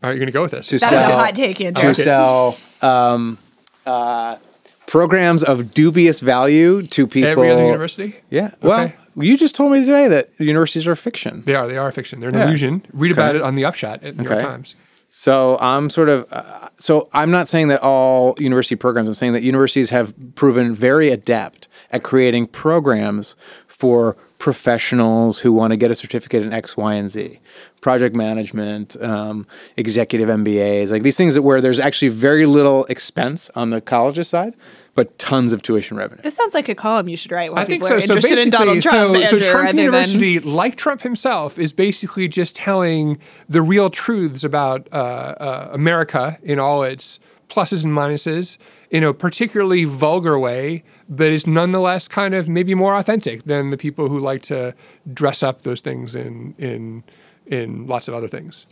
[0.03, 0.67] right, you're going to go with this.
[0.69, 1.83] to That is sell a hot take, Andrew.
[1.83, 2.03] to Okay.
[2.03, 3.39] sell um,
[3.87, 4.37] uh,
[4.87, 7.31] programs of dubious value to people.
[7.31, 8.17] Every other university.
[8.31, 8.51] Yeah.
[8.63, 8.95] Well, Okay.
[9.17, 11.43] You just told me today that universities are fiction.
[11.45, 11.67] They are.
[11.67, 12.21] They are fiction.
[12.21, 12.47] They're an Yeah.
[12.47, 12.85] illusion.
[12.93, 14.75] Read about it on the Upshot at New York Times.
[15.11, 19.09] So I'm sort of uh, so I'm not saying that all university programs.
[19.09, 23.37] I'm saying that universities have proven very adept at creating programs
[23.69, 27.39] for professionals who want to get a certificate in X, Y, and Z,
[27.81, 33.51] project management, um, executive MBAs, like these things that where there's actually very little expense
[33.55, 34.55] on the college's side,
[34.97, 36.21] but tons of tuition revenue.
[36.23, 37.95] This sounds like a column you should write while I think so.
[37.95, 39.15] Are So interested basically, in Donald Trump.
[39.15, 43.91] so, so Andrew, Trump University, Than, like Trump himself, is basically just telling the real
[43.91, 48.59] truths about uh, uh, America in all its pluses and minuses
[48.93, 53.79] in a particularly vulgar way, but is nonetheless kind of maybe more authentic than the
[53.79, 54.75] people who like to
[55.13, 57.03] dress up those things in in
[57.47, 58.67] in lots of other things.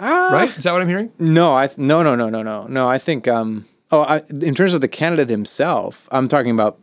[0.00, 0.30] Ah.
[0.32, 0.58] right?
[0.58, 1.12] Is that what I'm hearing?
[1.18, 2.88] No, I th- no no no no no no.
[2.88, 6.80] I think um oh I, in terms of the candidate himself, I'm talking about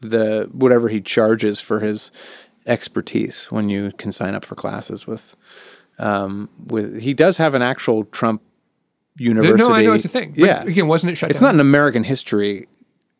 [0.00, 2.10] the whatever he charges for his
[2.66, 5.36] expertise when you can sign up for classes with
[5.98, 8.40] um with he does have an actual Trump
[9.16, 9.58] university.
[9.58, 10.34] No, I know it's a thing.
[10.36, 11.48] Yeah, Again, wasn't it shut it's down?
[11.48, 12.68] not an American history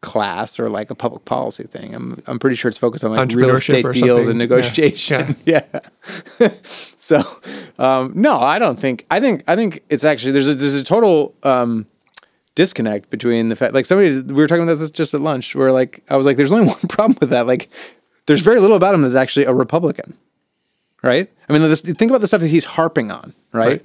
[0.00, 1.94] class or like a public policy thing.
[1.94, 4.30] I'm I'm pretty sure it's focused on like real estate deals something.
[4.30, 4.56] and Yeah.
[4.56, 5.36] negotiation.
[5.44, 5.64] Yeah.
[6.62, 7.22] so
[7.78, 9.04] um, no, I don't think.
[9.10, 11.86] I think I think it's actually there's a there's a total um,
[12.54, 15.70] disconnect between the fact like somebody we were talking about this just at lunch where
[15.72, 17.68] like I was like there's only one problem with that like
[18.26, 20.16] there's very little about him that's actually a Republican,
[21.02, 21.28] right?
[21.48, 23.66] I mean, this, think about the stuff that he's harping on, right?
[23.66, 23.84] Right.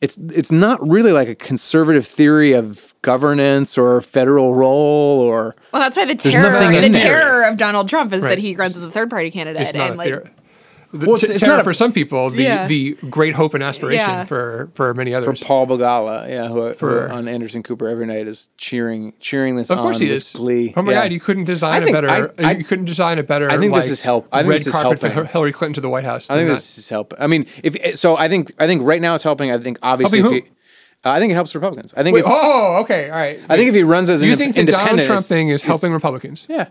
[0.00, 5.82] It's it's not really like a conservative theory of governance or federal role or Well,
[5.82, 6.90] that's why the terror, the there.
[6.90, 8.30] terror of Donald Trump is Right.
[8.30, 10.30] that he runs as a third party candidate, It's not and a like theory.
[10.92, 12.66] The Well, it's- t- it's not a- for some people, the, Yeah.
[12.66, 14.24] the great hope and aspiration Yeah.
[14.24, 15.38] for, for many others.
[15.38, 15.44] for.
[15.44, 19.70] Paul Begala, yeah, who, For- who on Anderson Cooper every night is cheering cheering this
[19.70, 20.32] Of course on he with is.
[20.32, 20.74] glee.
[20.76, 21.02] Oh my Yeah.
[21.02, 22.10] god, you couldn't design I a better.
[22.10, 23.48] I- I- you couldn't design a better.
[23.48, 25.24] I think this is help- I think red this is carpet for helping.
[25.26, 26.28] Hil- Hillary Clinton to the White House.
[26.28, 27.18] I think than this is helping.
[27.20, 29.52] I mean, if so, I think I think right now it's helping.
[29.52, 30.44] I think obviously, Helping if
[31.06, 31.94] uh, I think it helps Republicans.
[31.96, 33.38] I think Wait, if, oh, okay, all right.
[33.48, 35.92] I think if he runs as an think the Donald independent, Trump thing is helping
[35.92, 36.66] Republicans Yeah,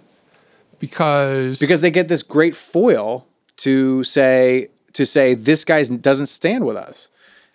[0.80, 3.26] because because they get this great foil
[3.60, 7.10] to say to say this guy doesn't stand with us,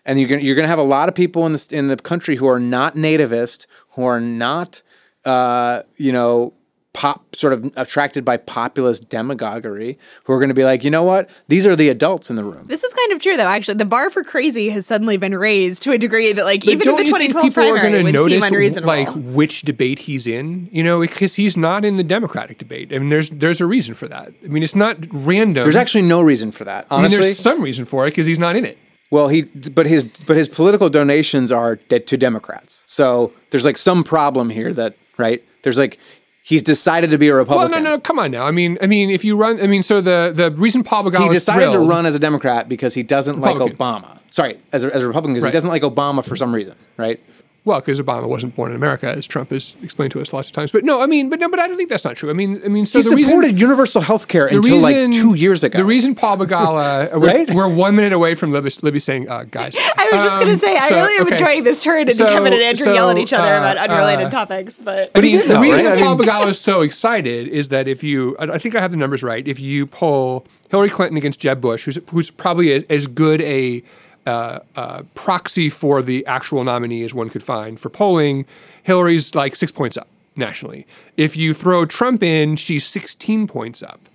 [0.05, 2.37] and you're gonna you're gonna have a lot of people in the in the country
[2.37, 4.83] who are not nativist, who are not
[5.25, 6.53] uh, you know
[6.95, 11.03] pop sort of attracted by populist demagoguery, who are going to be like, you know
[11.03, 12.67] what, these are the adults in the room.
[12.69, 13.49] This is kind of true, though.
[13.49, 16.71] Actually, the bar for crazy has suddenly been raised to a degree that, like, But
[16.71, 18.87] even in don't the you think 2012 people are primary, gonna would seem notice unreasonable.
[18.87, 20.69] like which debate he's in?
[20.73, 22.93] You know, because he's not in the Democratic debate.
[22.95, 24.33] I mean, there's there's a reason for that.
[24.45, 25.65] I mean, it's not random.
[25.65, 28.39] There's actually no reason for that, I mean, there's some reason for it because he's
[28.39, 28.79] not in it.
[29.11, 32.83] Well, he but his but his political donations are de- to Democrats.
[32.87, 35.43] So there's like some problem here that right.
[35.63, 35.99] There's like
[36.47, 37.73] he's decided to be a Republican.
[37.73, 38.45] Well, no, no, come on now.
[38.47, 41.25] I mean, I mean, if you run, I mean, so the the reason Paul Begala
[41.25, 43.67] He decided to run as a Democrat because he doesn't Republican.
[43.67, 44.19] like Obama.
[44.31, 45.51] Sorry, as a, as a Republican because Right.
[45.51, 47.19] he doesn't like Obama for some reason, right?
[47.67, 50.53] Well, because Obama wasn't born in America, as Trump has explained to us lots of
[50.53, 50.71] times.
[50.71, 52.29] But no, I mean, but no, but I don't think that's not true.
[52.29, 55.13] I mean, I mean, so He the reason supported universal health care until reason like
[55.13, 55.79] two years ago.
[55.79, 59.75] The reason Paul Begala, we're, we're one minute away from Libby, Libby saying, uh, guys.
[59.97, 61.37] I was just going to say, I so, really am okay.
[61.37, 64.27] enjoying this turn into So- Kevin and Andrew yell at each other uh, about unrelated
[64.27, 64.79] uh, topics.
[64.79, 65.95] But, But he the, the though, reason right?
[65.95, 68.81] That Paul mean- Begala is so excited is that if you, I I think I
[68.83, 69.49] have the numbers right.
[69.49, 73.83] If you poll Hillary Clinton against Jeb Bush, who's, who's probably as, as good a
[74.27, 78.47] uh, uh, proxy for the actual nominee as one could find for polling,
[78.83, 80.87] Hillary's like six points up nationally.
[81.17, 84.09] If you throw Trump in, she's 16 points up.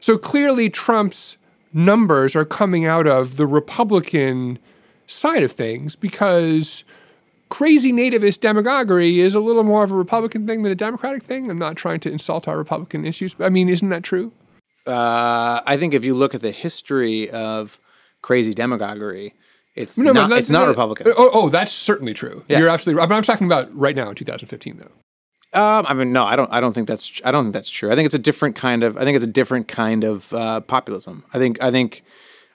[0.00, 1.38] So clearly, Trump's
[1.72, 4.58] numbers are coming out of the Republican
[5.06, 6.84] side of things because
[7.48, 11.50] crazy nativist demagoguery is a little more of a Republican thing than a Democratic thing.
[11.50, 14.32] I'm not trying to insult our Republican issues, but I mean, isn't that true?
[14.86, 17.78] Uh, I think if you look at the history of
[18.22, 19.34] crazy demagoguery,
[19.74, 21.10] it's No, not it's not Republicans.
[21.16, 22.44] Oh, oh, that's certainly true.
[22.48, 22.58] Yeah.
[22.60, 23.08] You're absolutely right.
[23.08, 24.90] But I'm talking about right now in 2015, though.
[25.60, 26.50] Um, I mean, no, I don't.
[26.52, 27.20] I don't think that's.
[27.24, 27.90] I don't think that's true.
[27.92, 28.96] I think it's a different kind of.
[28.96, 31.24] I think it's a different kind of uh, populism.
[31.32, 31.62] I think.
[31.62, 32.02] I think.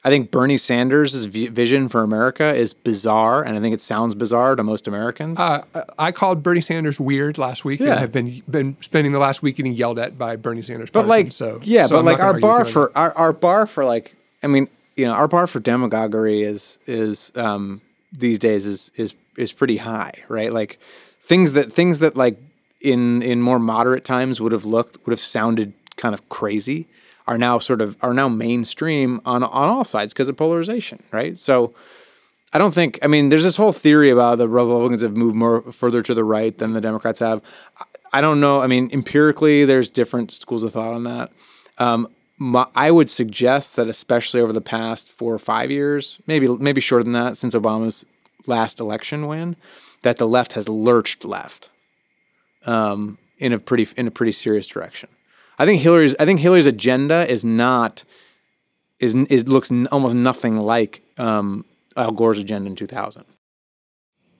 [0.01, 4.15] I think Bernie Sanders' vi- vision for America is bizarre, and I think it sounds
[4.15, 5.37] bizarre to most Americans.
[5.37, 5.63] Uh,
[5.97, 7.91] I called Bernie Sanders weird last week, Yeah.
[7.91, 10.89] and have been been spending the last week getting yelled at by Bernie Sanders.
[10.89, 13.83] but like, so yeah, so but I'm like our bar for our, our bar for
[13.83, 14.15] like.
[14.41, 14.69] I mean,
[14.99, 17.81] you know, our bar for demagoguery is is um,
[18.11, 20.51] these days is is is pretty high, right?
[20.51, 20.79] Like
[21.21, 22.37] things that things that like
[22.81, 26.87] in in more moderate times would have looked would have sounded kind of crazy
[27.27, 31.37] are now sort of are now mainstream on on all sides because of polarization, right?
[31.39, 31.73] So
[32.51, 35.61] I don't think I mean there's this whole theory about the Republicans have moved more
[35.71, 37.41] further to the right than the Democrats have.
[38.11, 38.59] I- don't know.
[38.59, 41.31] I mean, empirically, there's different schools of thought on that.
[41.77, 42.07] Um,
[42.39, 46.81] my, I would suggest that, especially over the past four or five years, maybe maybe
[46.81, 48.05] shorter than that, since Obama's
[48.47, 49.55] last election win,
[50.01, 51.69] that the left has lurched left
[52.65, 55.09] um, in a pretty in a pretty serious direction.
[55.57, 58.03] I think Hillary's I think Hillary's agenda is not
[58.99, 61.65] is is looks n- almost nothing like um,
[61.97, 63.25] Al Gore's agenda in 2000.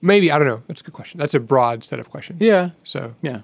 [0.00, 0.62] maybe I don't know.
[0.66, 1.18] That's a good question.
[1.20, 2.40] That's a broad set of questions.
[2.40, 3.42] Yeah, So yeah.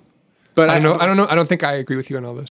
[0.55, 1.03] But I don't know.
[1.03, 1.27] I don't know.
[1.29, 2.49] I don't think I agree with you on all this.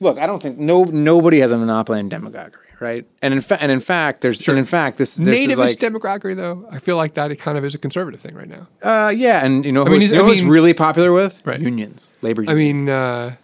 [0.00, 3.06] Look, I don't think no nobody has a monopoly on demagoguery, right?
[3.22, 5.78] And in fact, and in fact, there's and in fact this this Nativist is like
[5.78, 8.68] demagoguery, though, I feel like that it kind of is a conservative thing right now.
[8.82, 11.12] uh, yeah, and you know, who, mean, you know I who it's mean- really popular
[11.12, 11.60] with Right.
[11.60, 12.80] unions, labor unions.
[12.80, 13.36] I mean, uh,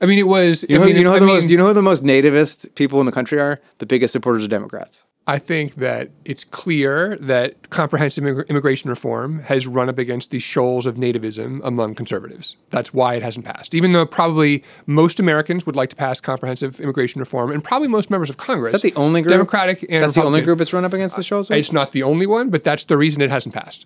[0.00, 0.64] I mean, it was.
[0.68, 1.82] you know, I mean, you know I who the mean, most you know who the
[1.82, 3.60] most nativist people in the country are?
[3.78, 5.04] The biggest supporters of Democrats.
[5.28, 10.86] I think that it's clear that comprehensive immigration reform has run up against the shoals
[10.86, 12.56] of nativism among conservatives.
[12.70, 13.74] That's why it hasn't passed.
[13.74, 18.08] Even though probably most Americans would like to pass comprehensive immigration reform, and probably most
[18.08, 18.72] members of Congress.
[18.72, 19.32] Is that the only group?
[19.32, 21.50] Democratic and That's the only group that's run up against the with?
[21.50, 23.84] It's not the only one, but that's the reason it hasn't passed.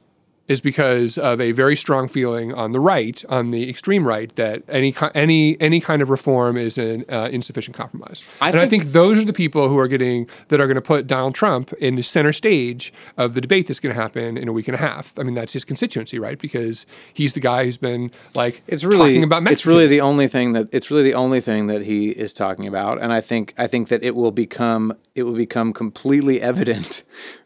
[0.49, 4.63] Is because of a very strong feeling on the right, on the extreme right, that
[4.69, 8.23] any any any kind of reform is an uh, insufficient compromise.
[8.41, 10.75] I and I think- think those are the people who are getting that are going
[10.77, 14.37] to put Donald Trump in the center stage of the debate that's going to happen
[14.37, 15.13] in a week and a half.
[15.19, 16.39] I mean, that's his constituency, right?
[16.39, 19.61] Because he's the guy who's been like it's really talking about Mexicans.
[19.61, 22.67] it's really the only thing that it's really the only thing that he is talking
[22.67, 27.03] about and i think i think that it will become it will become completely evident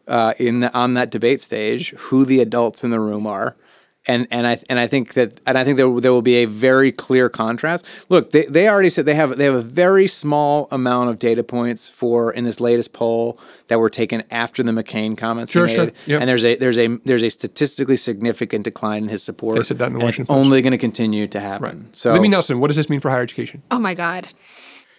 [0.07, 3.55] uh, in the, on that debate stage who the adults in the room are
[4.09, 6.45] and and I and I think that and I think there, there will be a
[6.45, 7.83] very clear contrast.
[8.07, 11.43] Look, they, they already said they have they have a very small amount of data
[11.43, 13.37] points for in this latest poll
[13.67, 15.85] that were taken after the McCain comments Sure, he sure.
[15.87, 16.21] made, Yep.
[16.21, 19.57] and there's a there's a there's a statistically significant decline in his support.
[19.57, 20.45] They said that in the and it's Washington Post.
[20.45, 21.89] only going to continue to happen.
[21.91, 23.61] So, Libby Nelson, what does this mean for higher education?
[23.71, 24.29] Oh my God.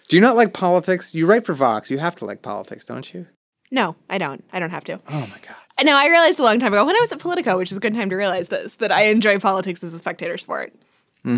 [0.07, 1.15] do you not like politics?
[1.15, 1.89] You write for Vox.
[1.89, 3.25] You have to like politics, don't you?
[3.71, 4.43] No, I don't.
[4.51, 4.99] I don't have to.
[5.09, 5.55] Oh my god.
[5.85, 7.79] No, I realized a long time ago when I was at Politico, which is a
[7.79, 10.73] good time to realize this, that I enjoy politics as a spectator sport.
[11.25, 11.33] My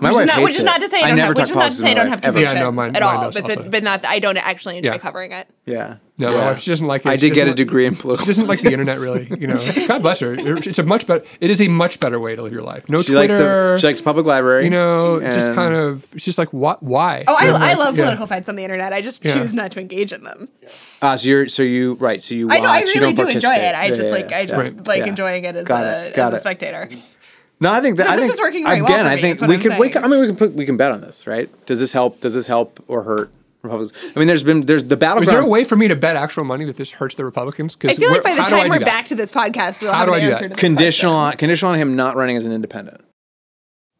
[0.00, 0.64] Which wife is, not, hates which is it.
[0.64, 1.84] not to say I, I don't never have, talk which is not to politics say
[1.84, 2.32] I with don't have wife, ever.
[2.38, 3.70] convictions Yeah, no, mine- at mine all, does but, the, also.
[3.70, 4.98] but not I don't actually enjoy Yeah.
[4.98, 5.50] covering it.
[5.66, 5.96] Yeah.
[6.16, 6.36] No, Yeah.
[6.38, 7.08] my wife, she doesn't like it.
[7.10, 8.24] I She did get a doesn't- degree in political.
[8.24, 9.28] She doesn't like the internet really.
[9.38, 10.34] You know, God bless her.
[10.38, 11.22] It's a much better.
[11.40, 12.88] It is a much better way to live your life.
[12.88, 13.74] No She likes Twitter.
[13.74, 14.64] the, she likes public library.
[14.64, 16.06] you know, just and- kind of.
[16.16, 16.82] She's like, what?
[16.82, 17.24] Why?
[17.28, 18.04] Oh, I, And I'm I like, love yeah.
[18.04, 18.92] political fights on the internet.
[18.94, 19.34] I just Yeah.
[19.34, 20.48] choose not to engage in them.
[21.02, 22.22] Ah, so you're so you right.
[22.22, 22.50] So you.
[22.50, 23.62] I know I you really don't do enjoy participate.
[23.62, 23.74] it.
[23.76, 24.86] I Yeah, just yeah, like I just Right.
[24.88, 25.06] like Yeah.
[25.06, 26.40] enjoying it as Got a it, got as a it.
[26.40, 26.88] spectator.
[27.60, 28.88] No, I think that So I this think, is working very again.
[28.88, 29.78] well for I think is what we I'm could.
[29.78, 31.48] We, can- I mean, we can put we can bet on this, right?
[31.66, 32.20] Does this help?
[32.20, 33.30] Does this help or hurt
[33.62, 33.92] Republicans?
[34.14, 35.22] I mean, there's been there's the battle.
[35.22, 37.74] Is there a way for me to bet actual money that this hurts the Republicans?
[37.74, 39.80] Because I feel like by the how do I time we're back to this podcast,
[39.80, 40.54] we'll How have do an I do answer that?
[40.54, 43.00] to conditional on conditional on him not running as an independent?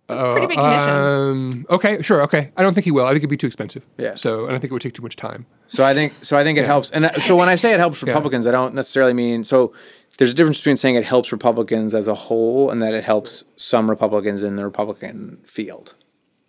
[0.06, 0.88] Pretty big condition.
[0.90, 2.50] Um, okay, sure, okay.
[2.56, 3.04] I don't think he will.
[3.04, 3.84] I think it'd be too expensive.
[3.98, 4.14] Yeah.
[4.14, 5.44] So and I think it would take too much time.
[5.66, 6.34] So I think so.
[6.38, 6.90] I think it helps.
[6.90, 9.74] And uh, so when I say it helps Republicans, I don't necessarily mean so.
[10.16, 13.44] There's a difference between saying it helps Republicans as a whole and that it helps
[13.58, 15.94] some Republicans in the Republican field.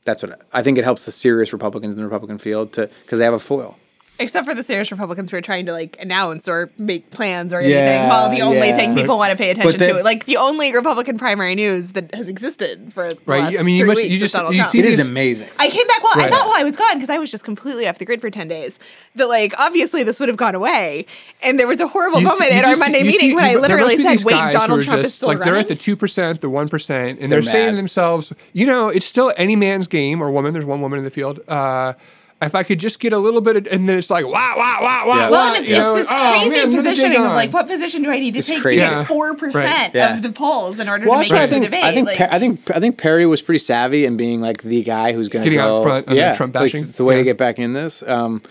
[0.05, 0.77] That's what I, I think.
[0.77, 3.77] It helps the serious Republicans in the Republican field to because they have a foil.
[4.19, 7.59] Except for the serious Republicans who are trying to like announce or make plans or
[7.59, 8.75] anything, Yeah, while the only yeah.
[8.75, 12.13] thing people want to pay attention then- to, like the only Republican primary news that
[12.13, 14.33] has existed for the Right, last I mean, you three must- weeks you is just-
[14.33, 14.71] Donald you Trump.
[14.71, 15.47] see It is these- amazing.
[15.57, 16.03] I came back.
[16.03, 18.19] Well, I thought while I was gone because I was just completely off the grid
[18.21, 18.77] for ten days.
[19.15, 21.05] That like obviously this would have gone away,
[21.41, 23.43] and there was a horrible You moment you at our just- Monday meeting see- when
[23.45, 25.67] I you- there literally said, "Wait, Donald are Trump is still like running." they're at
[25.69, 29.05] the two percent, the one percent, and they're, They're saying to themselves, you know, it's
[29.05, 30.51] still any man's game or woman.
[30.53, 31.39] There's one woman in the field.
[31.47, 31.93] Uh,
[32.41, 34.77] if I could just get a little bit, of, and then it's like, wow, wow,
[34.81, 35.21] wow, wow, Yeah.
[35.23, 35.31] wow.
[35.31, 38.01] well, and it's, you know, it's this oh, crazy man, positioning of like, what position
[38.01, 38.81] do I need to take crazy.
[38.81, 39.95] to get four percent Right.
[39.95, 40.15] Yeah.
[40.15, 41.83] of the polls in order Well, to that's make why I it to the debate?
[41.83, 44.61] I think like, Per- I think I think Perry was pretty savvy in being like
[44.63, 46.87] the guy who's going to Getting out go, front on yeah, Trump like, bashing.
[46.87, 48.03] it's the way to get back in this.
[48.03, 48.41] Um,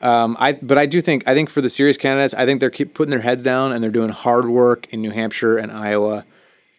[0.00, 2.70] um, I but I do think I think for the serious candidates, I think they're
[2.70, 6.24] keep putting their heads down and they're doing hard work in New Hampshire and Iowa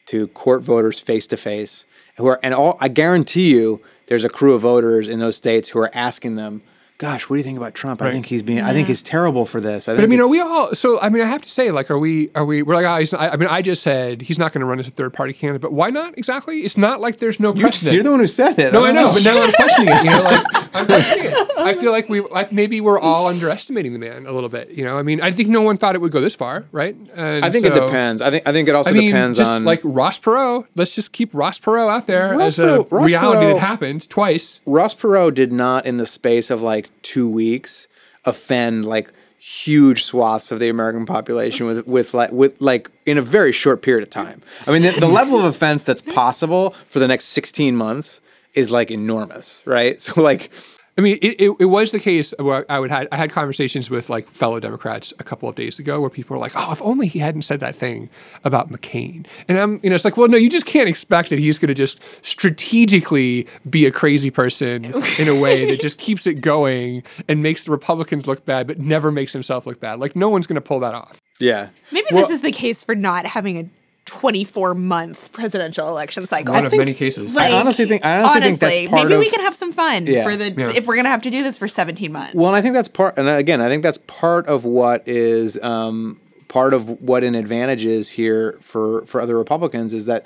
[0.05, 1.85] to court voters face to face.
[2.17, 5.69] Who are and all I guarantee you, there's a crew of voters in those states
[5.69, 6.63] who are asking them.
[6.99, 8.01] Gosh, what do you think about Trump?
[8.01, 8.59] I think he's being.
[8.59, 9.87] I think he's terrible for this.
[9.87, 10.75] I But I mean, are we all?
[10.75, 12.29] So I mean, I have to say, like, are we?
[12.35, 12.61] Are we?
[12.61, 14.81] We're like, oh, he's not, I mean, I just said he's not going to run
[14.81, 16.59] as a third party candidate, but why not exactly?
[16.65, 17.93] It's not like there's no precedent.
[17.93, 18.73] You're the one who said it.
[18.73, 20.03] No, I don't know, but now I'm questioning it.
[20.03, 20.45] You know, like
[20.75, 21.49] I'm questioning it.
[21.57, 24.71] I feel like we, like maybe we're all underestimating the man a little bit.
[24.71, 26.97] You know, I mean, I think no one thought it would go this far, right?
[27.15, 28.21] And I think it depends.
[28.21, 30.67] I think I think it also I mean, depends just on like Ross Perot.
[30.75, 33.59] Let's just keep Ross Perot out there Ross as a Perot- Ross reality Perot- that
[33.61, 34.59] happened twice.
[34.65, 37.87] Ross Perot did not, in the space of like two weeks,
[38.25, 43.21] offend like huge swaths of the American population with with like with like in a
[43.21, 44.41] very short period of time.
[44.67, 48.21] I mean, the, the level of offense that's possible for the next sixteen months
[48.53, 49.99] is like enormous, right?
[50.09, 50.51] So like,
[50.99, 53.89] I mean, it, it, it was the case where I would had I had conversations
[53.89, 56.81] with like fellow Democrats a couple of days ago where people were like, "Oh, if
[56.81, 58.09] only he hadn't said that thing
[58.43, 61.39] about McCain." And I'm, you know, it's like, well, no, you just can't expect that
[61.39, 66.27] he's going to just strategically be a crazy person in a way that just keeps
[66.27, 70.01] it going and makes the Republicans look bad, but never makes himself look bad.
[70.01, 71.21] Like no one's going to pull that off.
[71.39, 73.69] yeah, Maybe Well, this is the case for not having a
[74.09, 76.53] 24 month presidential election cycle.
[76.53, 77.37] One of think- many cases.
[77.37, 80.23] I honestly think- I honestly think that's part maybe we can have some fun Yeah.
[80.23, 80.71] for the Yeah.
[80.75, 82.33] if we're gonna have to do this for 17 months.
[82.33, 85.59] Well, and I think that's part, and again, I think that's part of what is
[85.61, 90.25] um, part of what an advantage is here for for other Republicans is that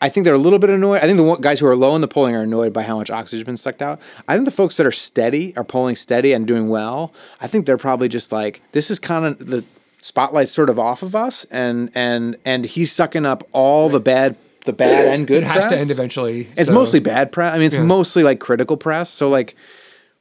[0.00, 0.98] I think they're a little bit annoyed.
[0.98, 3.10] I think the guys who are low in the polling are annoyed by how much
[3.10, 3.98] oxygen's been sucked out.
[4.28, 7.12] I think the folks that are steady, are polling steady and doing well.
[7.40, 9.64] I think they're probably just like this is kind of the
[10.00, 14.36] spotlight's sort of off of us, and and and he's sucking up all the bad.
[14.64, 15.80] The bad and good It has to press.
[15.80, 17.54] end eventually, It's so- mostly bad press.
[17.54, 17.84] I mean, it's Yeah.
[17.84, 19.08] mostly like critical press.
[19.08, 19.56] So like,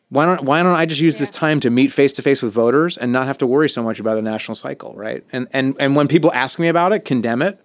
[0.10, 2.54] why don't why don't I just use this time to meet face to face with
[2.54, 5.22] voters and not have to worry so much about the national cycle, right?
[5.34, 7.60] And and and when people ask me about it, condemn it,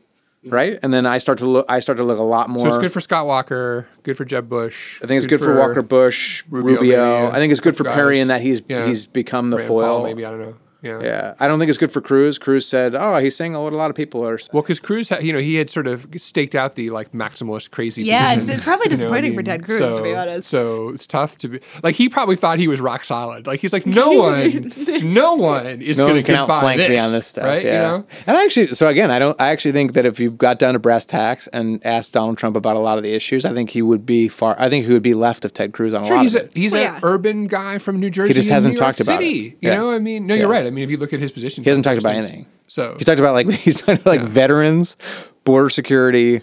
[0.44, 0.76] right?
[0.82, 1.66] And then I start to look.
[1.68, 2.62] I start to look a lot more.
[2.66, 4.98] So it's good for Scott Walker, good for Jeb Bush.
[5.04, 7.20] I think it's good, for, Walker Bush, Rubio, Rubio.
[7.26, 7.94] maybe, I think it's good for guys.
[7.94, 8.86] Perry in that he's Yeah.
[8.86, 9.98] he's become the Rand foil.
[9.98, 10.54] Paul, maybe I don't know.
[10.82, 11.00] Yeah.
[11.00, 12.38] Yeah, I don't think it's good for Cruz.
[12.38, 14.50] Cruz said, "Oh, he's saying what a lot of people are." Saying.
[14.52, 17.70] Well, because Cruz, had, you know, he had sort of staked out the like maximalist
[17.70, 18.02] crazy.
[18.02, 19.42] Yeah, position, it's- it's probably you know I disappointing for?
[19.44, 20.48] Ted Cruz, to be honest.
[20.48, 23.46] So it's tough to be like he probably thought he was rock solid.
[23.46, 24.72] Like he's like no one,
[25.02, 27.44] no one is no going to can outflank this, me on this stuff.
[27.44, 27.64] right?
[27.64, 28.06] Yeah, You know?
[28.26, 29.40] and I actually, so again, I don't.
[29.40, 32.56] I actually think that if you got down to brass tacks and asked Donald Trump
[32.56, 34.56] about a lot of the issues, I think he would be far.
[34.58, 36.42] I think he would be left of Ted Cruz on a Sure, lot he's of
[36.42, 36.52] a it.
[36.56, 37.00] he's Well, an yeah.
[37.04, 38.28] urban guy from New Jersey.
[38.28, 39.56] He just hasn't New York talked about City, it.
[39.60, 39.74] You Yeah.
[39.76, 40.58] know, I mean, no, you're Yeah.
[40.58, 40.66] right.
[40.66, 42.46] I mean, if you look at his position, He hasn't talked about anything.
[42.66, 44.96] So He talked about like he's talked about like veterans,
[45.44, 46.42] border security,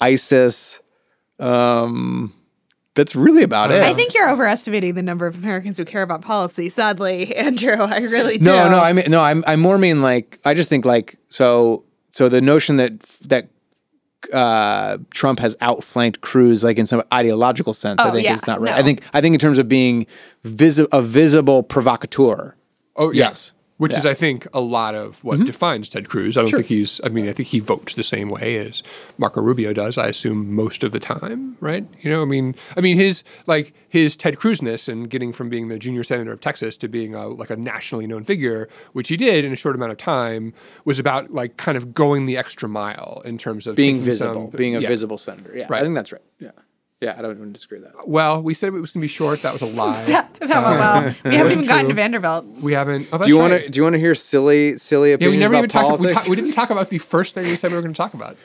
[0.00, 0.80] ISIS.
[1.38, 2.32] Um,
[2.94, 3.82] that's really about it.
[3.82, 6.68] I think you're overestimating the number of Americans who care about policy.
[6.68, 8.44] Sadly, Andrew, I really do.
[8.44, 11.84] No, no, I mean no, I'm I'm more mean like I just think like so
[12.10, 13.48] so the notion that that
[14.32, 18.46] uh, Trump has outflanked Cruz like in some ideological sense, I Oh, think yeah, is
[18.46, 18.70] not right.
[18.70, 18.76] no.
[18.76, 20.06] I think I think in terms of being
[20.44, 22.54] visi- a visible provocateur.
[22.96, 23.26] Oh yeah.
[23.26, 23.52] Yes.
[23.76, 25.46] Which is, I think, a lot of what Mm-hmm.
[25.46, 26.38] defines Ted Cruz.
[26.38, 27.00] I don't think he's.
[27.02, 28.84] I mean, I think he votes the same way as
[29.18, 29.98] Marco Rubio does.
[29.98, 31.84] I assume most of the time, right?
[32.00, 35.66] You know, I mean, I mean, his like his Ted Cruz-ness and getting from being
[35.68, 39.16] the junior senator of Texas to being a like a nationally known figure, which he
[39.16, 40.54] did in a short amount of time,
[40.84, 44.56] was about like kind of going the extra mile in terms of Being visible, some-
[44.56, 44.88] being a yeah.
[44.88, 45.50] visible senator.
[45.52, 46.22] Yeah, I think that's right.
[46.38, 46.52] Yeah,
[47.04, 48.08] yeah, I don't even disagree with that.
[48.08, 49.42] Well, we said it was going to be short.
[49.42, 50.04] That was a lie.
[50.06, 51.14] that went well.
[51.24, 51.94] We haven't even gotten to.
[51.94, 52.44] Vanderbilt.
[52.46, 53.08] we haven't.
[53.12, 55.38] Oh, Do you want to do you want to hear silly silly Yeah, opinions we
[55.40, 56.00] never about even talked.
[56.00, 56.24] We, politics?
[56.26, 58.14] ta- we didn't talk about the first thing we said we were going to talk
[58.14, 58.36] about.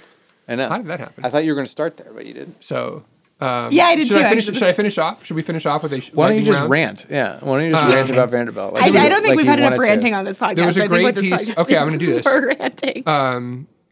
[0.48, 0.68] I know.
[0.70, 1.26] How did that happen?
[1.26, 2.64] I thought you were going to start there, but you didn't.
[2.64, 3.04] So,
[3.40, 4.46] um, Yeah, I did should too, I finish?
[4.48, 4.58] actually.
[4.60, 5.24] Should I finish off?
[5.26, 6.02] Should we finish off with a?
[6.02, 6.72] sh- Why don't you just round?
[6.72, 7.06] rant?
[7.10, 8.74] Yeah, why don't you just rant about Vanderbilt?
[8.74, 9.90] Like I, I don't think like we've had enough wanted to.
[9.92, 10.56] ranting on this podcast.
[10.56, 12.26] There was a I think great what piece- okay, I'm gonna do is this.
[12.26, 13.04] more ranting.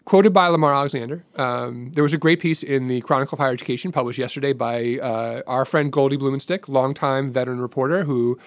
[0.08, 1.26] Quoted by Lamar Alexander.
[1.36, 5.00] Um, there was a great piece in the Chronicle of Higher Education published yesterday by
[5.00, 8.40] uh, our friend Goldie Blumenstyk, longtime veteran reporter who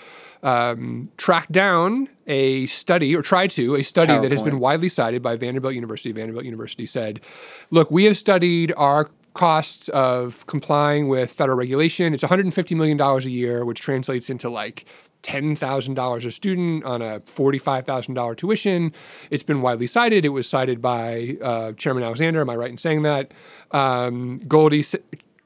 [0.42, 5.22] um, tracked down a study or tried to a study that has been widely cited
[5.22, 6.12] by Vanderbilt University.
[6.12, 7.20] Vanderbilt University said,
[7.70, 12.12] "Look, we have studied our." Costs of complying with federal regulation.
[12.12, 14.86] It's $150 million a year, which translates into like
[15.22, 18.92] $10,000 a student on a $45,000 tuition.
[19.30, 20.24] It's been widely cited.
[20.24, 22.40] It was cited by uh, Chairman Alexander.
[22.40, 23.32] Am I right in saying that?
[23.70, 24.96] Um, Goldie s-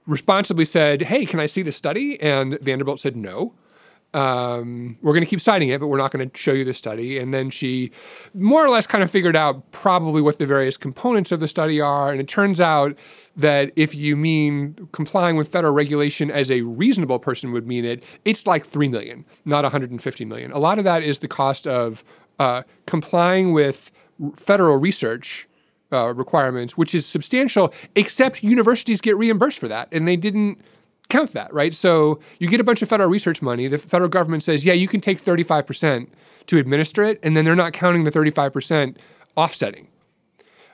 [0.06, 2.20] responsibly said, Hey, can I see the study?
[2.20, 3.54] And Vanderbilt said, No
[4.14, 6.72] um, we're going to keep citing it, but we're not going to show you the
[6.72, 7.18] study.
[7.18, 7.90] And then she
[8.32, 11.80] more or less kind of figured out probably what the various components of the study
[11.80, 12.12] are.
[12.12, 12.96] And it turns out
[13.36, 18.04] that if you mean complying with federal regulation as a reasonable person would mean it,
[18.24, 20.52] it's like 3 million, not 150 million.
[20.52, 22.04] A lot of that is the cost of
[22.38, 23.90] uh, complying with
[24.36, 25.48] federal research
[25.92, 29.88] uh, requirements, which is substantial, except universities get reimbursed for that.
[29.90, 30.60] And they didn't
[31.14, 31.72] count that, right?
[31.72, 33.68] So you get a bunch of federal research money.
[33.68, 36.08] The federal government says, yeah, you can take 35%
[36.46, 37.20] to administer it.
[37.22, 38.96] And then they're not counting the 35%
[39.36, 39.88] offsetting.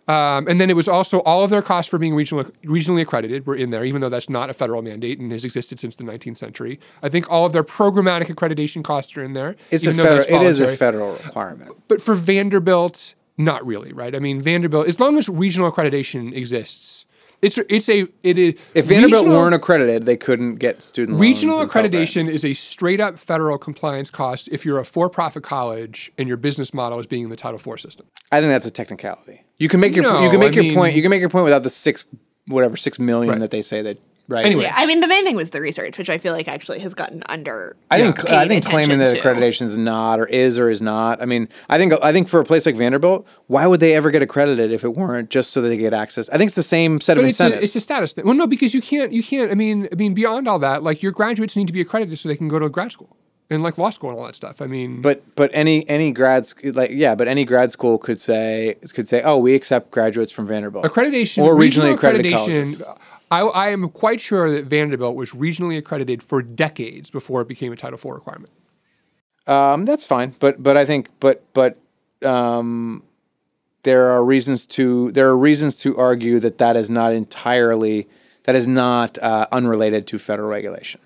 [0.09, 3.47] Um, and then it was also all of their costs for being regional, regionally accredited
[3.47, 6.05] were in there, even though that's not a federal mandate and has existed since the
[6.05, 6.80] 19th century.
[7.03, 9.57] I think all of their programmatic accreditation costs are in there.
[9.70, 10.43] It's a even though federal.
[10.43, 11.76] It is a federal requirement.
[11.86, 14.14] But for Vanderbilt, not really, right?
[14.14, 17.07] I mean, Vanderbilt, as long as regional accreditation exists,
[17.43, 21.28] it's it's a it is If Vanderbilt regional- weren't accredited, they couldn't get student loans
[21.28, 26.12] Regional accreditation is a straight up federal compliance cost if you're a for profit college
[26.18, 28.07] and your business model is being in the Title IV system.
[28.32, 29.43] I think that's a technicality.
[29.59, 30.97] You can make your No, you can make I your mean- point.
[30.97, 32.05] You can make your point without the six
[32.47, 33.41] whatever six million Right.
[33.41, 33.99] that they say that.
[34.31, 34.47] Right.
[34.47, 34.62] Anyway.
[34.62, 36.95] Yeah, I mean, the main thing was the research, which I feel like actually has
[36.95, 37.76] gotten under.
[37.91, 39.20] I think uh, I think claiming that to.
[39.20, 41.20] accreditation is not or is or is not.
[41.20, 44.12] I mean, I think I think for a place like Vanderbilt, why would they ever
[44.12, 46.28] get accredited if it weren't just so that they get access?
[46.31, 47.64] I think it's the same set of But it's a, incentives.
[47.64, 48.24] it's a status thing.
[48.24, 49.51] Well, no, because you can't you can't.
[49.51, 52.28] I mean, I mean, beyond all that, like your graduates need to be accredited so
[52.28, 53.16] they can go to grad school
[53.51, 54.62] and like law school and all that stuff.
[54.62, 58.20] I mean, but but any any grad sc- like yeah, but any grad school could
[58.20, 62.78] say could say, oh, we accept graduates from Vanderbilt accreditation or regionally regional accredited accreditation.
[62.78, 62.83] colleges.
[63.31, 67.72] I, I am quite sure that Vanderbilt was regionally accredited for decades before it became
[67.72, 68.53] a Title IV requirement.
[69.47, 71.78] Um, that's fine, but but I think but but
[72.22, 73.03] um,
[73.83, 78.09] there are reasons to there are reasons to argue that that is not entirely
[78.45, 81.01] that is not uh, unrelated to federal regulation.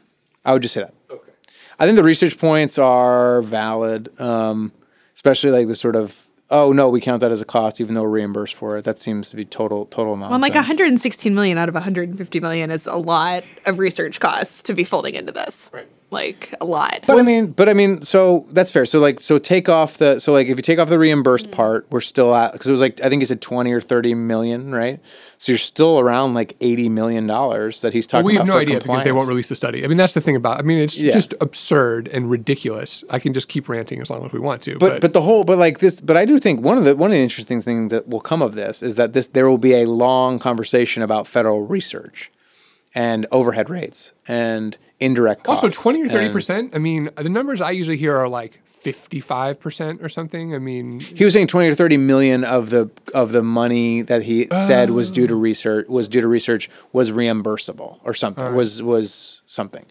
[0.44, 0.94] I would just say that.
[1.10, 1.32] Okay.
[1.78, 4.72] I think the research points are valid, um,
[5.14, 8.02] especially like the sort of oh no, we count that as a cost even though
[8.02, 8.84] we're reimbursed for it.
[8.84, 10.30] That seems to be total total amount.
[10.30, 14.74] Well, like 116 million out of 150 million is a lot of research costs to
[14.74, 15.70] be folding into this.
[15.72, 15.88] Right.
[16.14, 17.00] Like a lot.
[17.06, 18.86] But I mean, but I mean, so that's fair.
[18.86, 21.52] So like, so take off the, so like, if you take off the reimbursed mm.
[21.52, 24.14] part, we're still at because it was like I think he said twenty or thirty
[24.14, 25.00] million, right?
[25.36, 28.26] So you're still around like eighty million dollars that he's talking about.
[28.26, 29.84] we have no for idea because they won't release the study.
[29.84, 30.58] I mean, that's the thing about.
[30.58, 31.12] I mean, it's Yeah.
[31.12, 33.04] just absurd and ridiculous.
[33.10, 34.78] I can just keep ranting as long as we want to.
[34.78, 37.10] But but the whole but like this but I do think one of the one
[37.10, 39.74] of the interesting things that will come of this is that this there will be
[39.74, 42.30] a long conversation about federal research
[42.94, 45.64] and overhead rates and indirect costs.
[45.64, 46.74] also twenty or 30%.
[46.74, 50.54] I mean, the numbers I usually hear are like fifty-five percent or something.
[50.54, 54.22] I mean, He was saying twenty or thirty million of the of the money that
[54.24, 58.82] he said was due to research was due to research was reimbursable or something was
[58.82, 59.86] was something.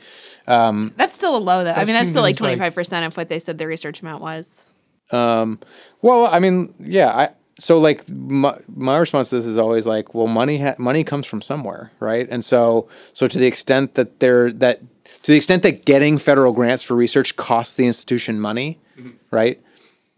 [0.45, 1.71] That's still a low though.
[1.71, 4.01] I mean, that's still like like- twenty five percent of what they said the research
[4.01, 4.65] amount was.
[5.11, 5.59] Um,
[6.01, 7.29] Well, I mean, yeah, I
[7.63, 11.25] so like my, my response to this is always like, well, money ha- money comes
[11.25, 12.27] from somewhere, right?
[12.29, 16.51] And so so to the extent that there that to the extent that getting federal
[16.51, 19.11] grants for research costs the institution money, mm-hmm.
[19.31, 19.61] right?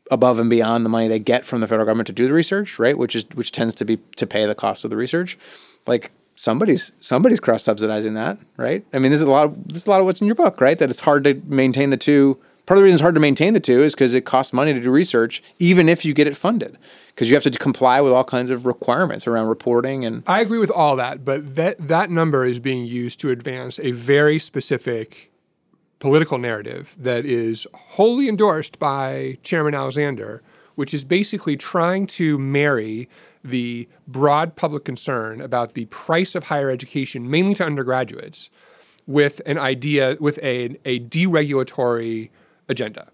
[0.09, 2.79] Above and beyond the money they get from the federal government to do the research,
[2.79, 2.97] right?
[2.97, 5.37] Which is which tends to be to pay the cost of the research.
[5.85, 8.83] Like somebody's somebody's cross subsidizing that, right?
[8.91, 10.35] I mean, this is a lot of this is a lot of what's in your
[10.35, 10.79] book, right?
[10.79, 12.39] That it's hard to maintain the two.
[12.65, 14.73] Part of the reason it's hard to maintain the two is because it costs money
[14.73, 16.77] to do research, even if you get it funded,
[17.09, 20.57] because you have to comply with all kinds of requirements around reporting and I agree
[20.57, 25.31] with all that, but that that number is being used to advance a very specific
[25.99, 30.41] political narrative that is wholly endorsed by Chairman Alexander,
[30.73, 33.07] which is basically trying to marry
[33.43, 38.49] the broad public concern about the price of higher education, mainly to undergraduates,
[39.05, 42.29] with an idea, with a, a deregulatory
[42.69, 43.11] agenda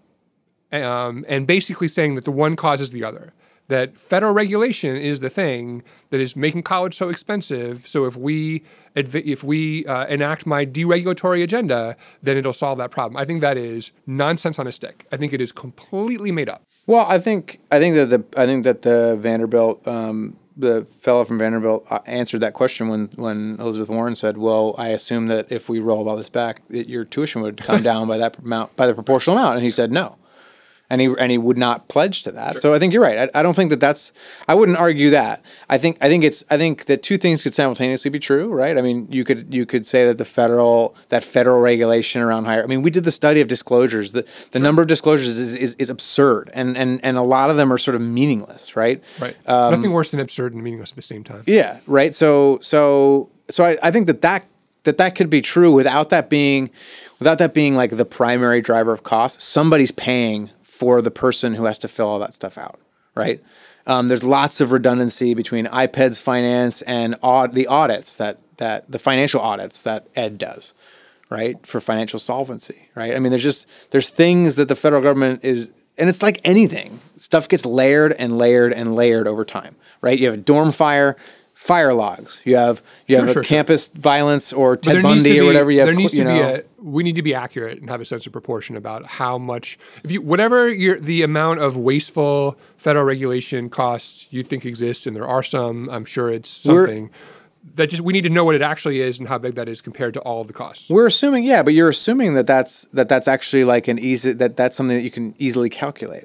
[0.72, 3.32] um, and basically saying that the one causes the other.
[3.68, 7.86] That federal regulation is the thing that is making college so expensive.
[7.86, 13.16] So if we if we uh, enact my deregulatory agenda, then it'll solve that problem.
[13.16, 15.06] I think that is nonsense on a stick.
[15.12, 16.64] I think it is completely made up.
[16.86, 21.24] Well, I think I think that the I think that the Vanderbilt um, the fellow
[21.24, 25.50] from Vanderbilt uh, answered that question when when Elizabeth Warren said, "Well, I assume that
[25.50, 28.76] if we roll all this back, that your tuition would come down by that amount
[28.76, 30.16] by the proportional amount," and he said no.
[30.92, 32.60] And he, and he would not pledge to that.
[32.60, 33.30] So I think you're right.
[33.34, 34.12] I, I don't think that that's.
[34.46, 35.42] I wouldn't argue that.
[35.70, 36.44] I think I think it's.
[36.50, 38.76] I think that two things could simultaneously be true, right?
[38.76, 42.62] I mean, you could you could say that the federal that federal regulation around higher.
[42.62, 44.12] I mean, we did the study of disclosures.
[44.12, 47.56] The the number of disclosures is, is, is absurd, and, and and a lot of
[47.56, 49.02] them are sort of meaningless, right?
[49.18, 49.36] Right.
[49.48, 51.42] Um, Nothing worse than absurd and meaningless at the same time.
[51.46, 52.14] Yeah, right.
[52.14, 54.44] So so so I, I think that that
[54.84, 56.68] that that could be true without that being
[57.18, 59.40] without that being like the primary driver of cost.
[59.40, 60.50] Somebody's paying
[60.82, 62.80] for the person who has to fill all that stuff out,
[63.14, 63.40] right?
[63.86, 68.98] Um, there's lots of redundancy between IPEDS finance and aud- the audits that that the
[68.98, 70.74] financial audits that Ed does,
[71.30, 71.64] right?
[71.64, 73.14] For financial solvency, right?
[73.14, 76.98] I mean, there's just there's things that the federal government is and it's like anything.
[77.16, 80.18] Stuff gets layered and layered and layered over time, right?
[80.18, 81.16] You have a dorm fire,
[81.62, 82.40] fire logs.
[82.44, 83.48] You have you have Sure, a sure, sure.
[83.56, 85.70] campus violence or Ted Bundy or whatever.
[85.70, 86.64] You have, there needs you to know, be a.
[86.82, 90.10] We need to be accurate and have a sense of proportion about how much, if
[90.10, 95.26] you whatever your the amount of wasteful federal regulation costs you think exists, and there
[95.26, 95.88] are some.
[95.90, 97.10] I'm sure it's We're- something
[97.76, 99.80] that just we need to know what it actually is and how big that is
[99.80, 100.90] compared to all of the costs.
[100.90, 104.56] We're assuming, yeah, but you're assuming that that's that that's actually like an easy that
[104.56, 106.24] that's something that you can easily calculate.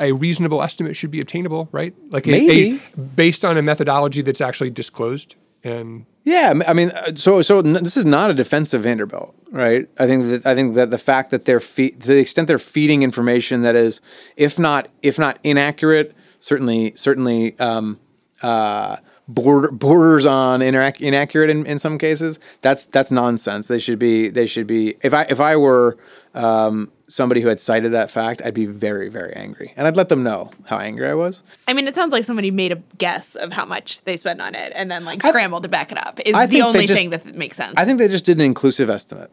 [0.00, 1.94] A reasonable estimate should be obtainable, right?
[2.10, 2.80] Like a, Maybe.
[2.96, 7.62] a, based on a methodology that's actually disclosed and Yeah, I mean, uh, so so
[7.62, 9.88] this is not a defense of Vanderbilt, right?
[9.98, 12.58] I think that I think that the fact that they're fe- to the extent they're
[12.58, 14.00] feeding information that is,
[14.36, 17.98] if not if not inaccurate, certainly certainly um,
[18.42, 22.38] uh, border, borders on inac- inaccurate in, in some cases.
[22.60, 23.66] That's that's nonsense.
[23.66, 24.96] They should be they should be.
[25.02, 25.96] If I if I were
[26.34, 30.08] um, somebody who had cited that fact, I'd be very very angry, and I'd let
[30.08, 31.42] them know how angry I was.
[31.68, 34.54] I mean, it sounds like somebody made a guess of how much they spent on
[34.54, 36.20] it and then like scrambled to back it up.
[36.24, 37.74] Is I the only just- thing that makes sense.
[37.76, 39.30] I think they just did an inclusive estimate,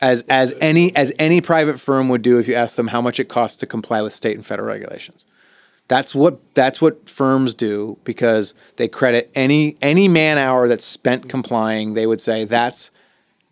[0.00, 3.20] as as any as any private firm would do if you asked them how much
[3.20, 5.24] it costs to comply with state and federal regulations.
[5.88, 11.28] That's what that's what firms do because they credit any any man hour that's spent
[11.28, 11.94] complying.
[11.94, 12.92] They would say that's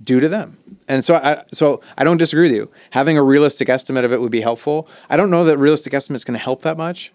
[0.02, 0.56] due to them.
[0.86, 2.70] And so I so I don't disagree with you.
[2.90, 4.88] Having a realistic estimate of it would be helpful.
[5.10, 7.12] I don't know that realistic estimate is going to help that much.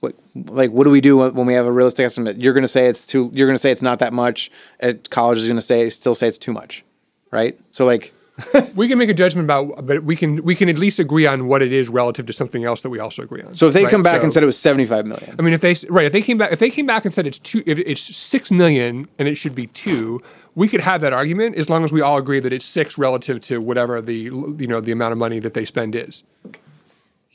[0.00, 2.36] What like what do we do when we have a realistic estimate?
[2.38, 3.30] You're going to say it's too.
[3.32, 4.50] You're going to say it's not that much.
[4.80, 6.84] At college is going to say still say it's too much,
[7.30, 7.58] right?
[7.70, 8.12] So like
[8.74, 11.46] we can make a judgment about but we can we can at least agree on
[11.48, 13.54] what it is relative to something else that we also agree on.
[13.54, 13.90] so if they right?
[13.90, 15.36] come back So- and said it was 75 million.
[15.38, 17.26] I mean, if they right, if they came back, if they came back and said
[17.26, 20.22] it's two, if it's six million and it should be two,
[20.56, 23.40] we could have that argument as long as we all agree that it's six relative
[23.42, 26.24] to whatever the you know the amount of money that they spend is.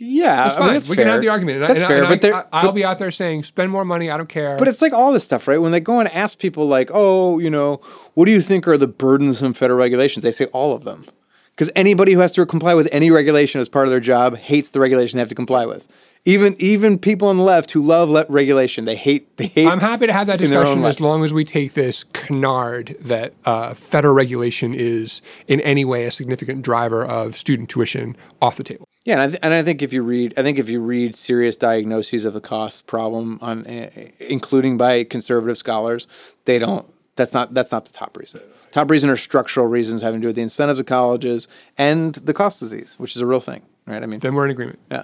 [0.03, 0.95] Yeah, It's I mean, we fair.
[0.95, 1.61] can have the argument.
[1.61, 3.71] And That's I- fair, but I, they're- I, I'll but- be out there saying, spend
[3.71, 4.09] more money.
[4.09, 4.57] I don't care.
[4.57, 5.59] But it's like all this stuff, right?
[5.61, 7.75] When they go and ask people, like, oh, you know,
[8.15, 10.23] what do you think are the burdensome federal regulations?
[10.23, 11.05] They say all of them.
[11.51, 14.71] Because anybody who has to comply with any regulation as part of their job hates
[14.71, 15.87] the regulation they have to comply with.
[16.23, 19.67] Even even people on the left who love le- regulation, they hate they hate.
[19.67, 22.03] I'm happy to have that in their own discussion as long as we take this
[22.03, 28.15] canard that uh, federal regulation is in any way a significant driver of student tuition
[28.39, 28.87] off the table.
[29.03, 31.15] Yeah, and I, th- and I think if you read, I think if you read
[31.15, 36.07] serious diagnoses of the cost problem, on uh, including by conservative scholars,
[36.45, 36.85] they don't.
[37.15, 38.41] That's not that's not the top reason.
[38.69, 41.47] Top reason are structural reasons having to do with the incentives of colleges
[41.79, 44.03] and the cost disease, which is a real thing, right?
[44.03, 44.77] I mean, Then we're in agreement.
[44.91, 45.03] yeah.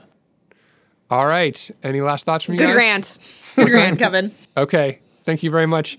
[1.10, 1.70] All right.
[1.84, 2.76] Any last thoughts from you Good guys?
[2.76, 3.18] rant.
[3.56, 4.32] Good rant, Kevin.
[4.56, 5.00] Okay.
[5.24, 5.98] Thank you very much.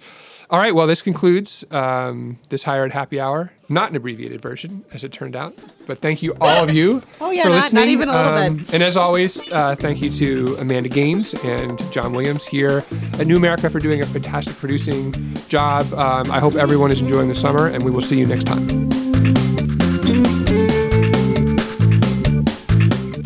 [0.50, 0.74] All right.
[0.74, 3.52] Well, this concludes um, this Higher Ed Happy Hour.
[3.68, 5.54] Not an abbreviated version, as it turned out.
[5.86, 7.82] But thank you, all of you, Oh, yeah, for not- not listening.
[7.82, 8.72] Um, even a little bit.
[8.74, 12.82] And as always, uh, thank you to Amanda Gaines and John Williams here
[13.18, 15.12] at New America for doing a fantastic producing
[15.48, 15.92] job.
[15.92, 19.07] Um, I hope everyone is enjoying the summer, and we will see you next time.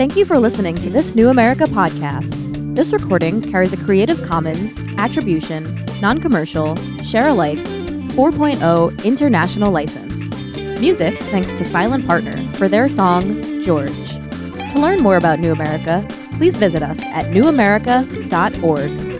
[0.02, 2.74] Thank you for listening to this New America podcast.
[2.74, 6.74] This recording carries a Creative Commons Attribution, Non Commercial,
[7.04, 10.12] Share Alike 4.0 international license.
[10.80, 13.92] Music thanks to Silent Partner for their song, George.
[14.72, 19.11] To learn more about New America, please visit us at newamerica.org.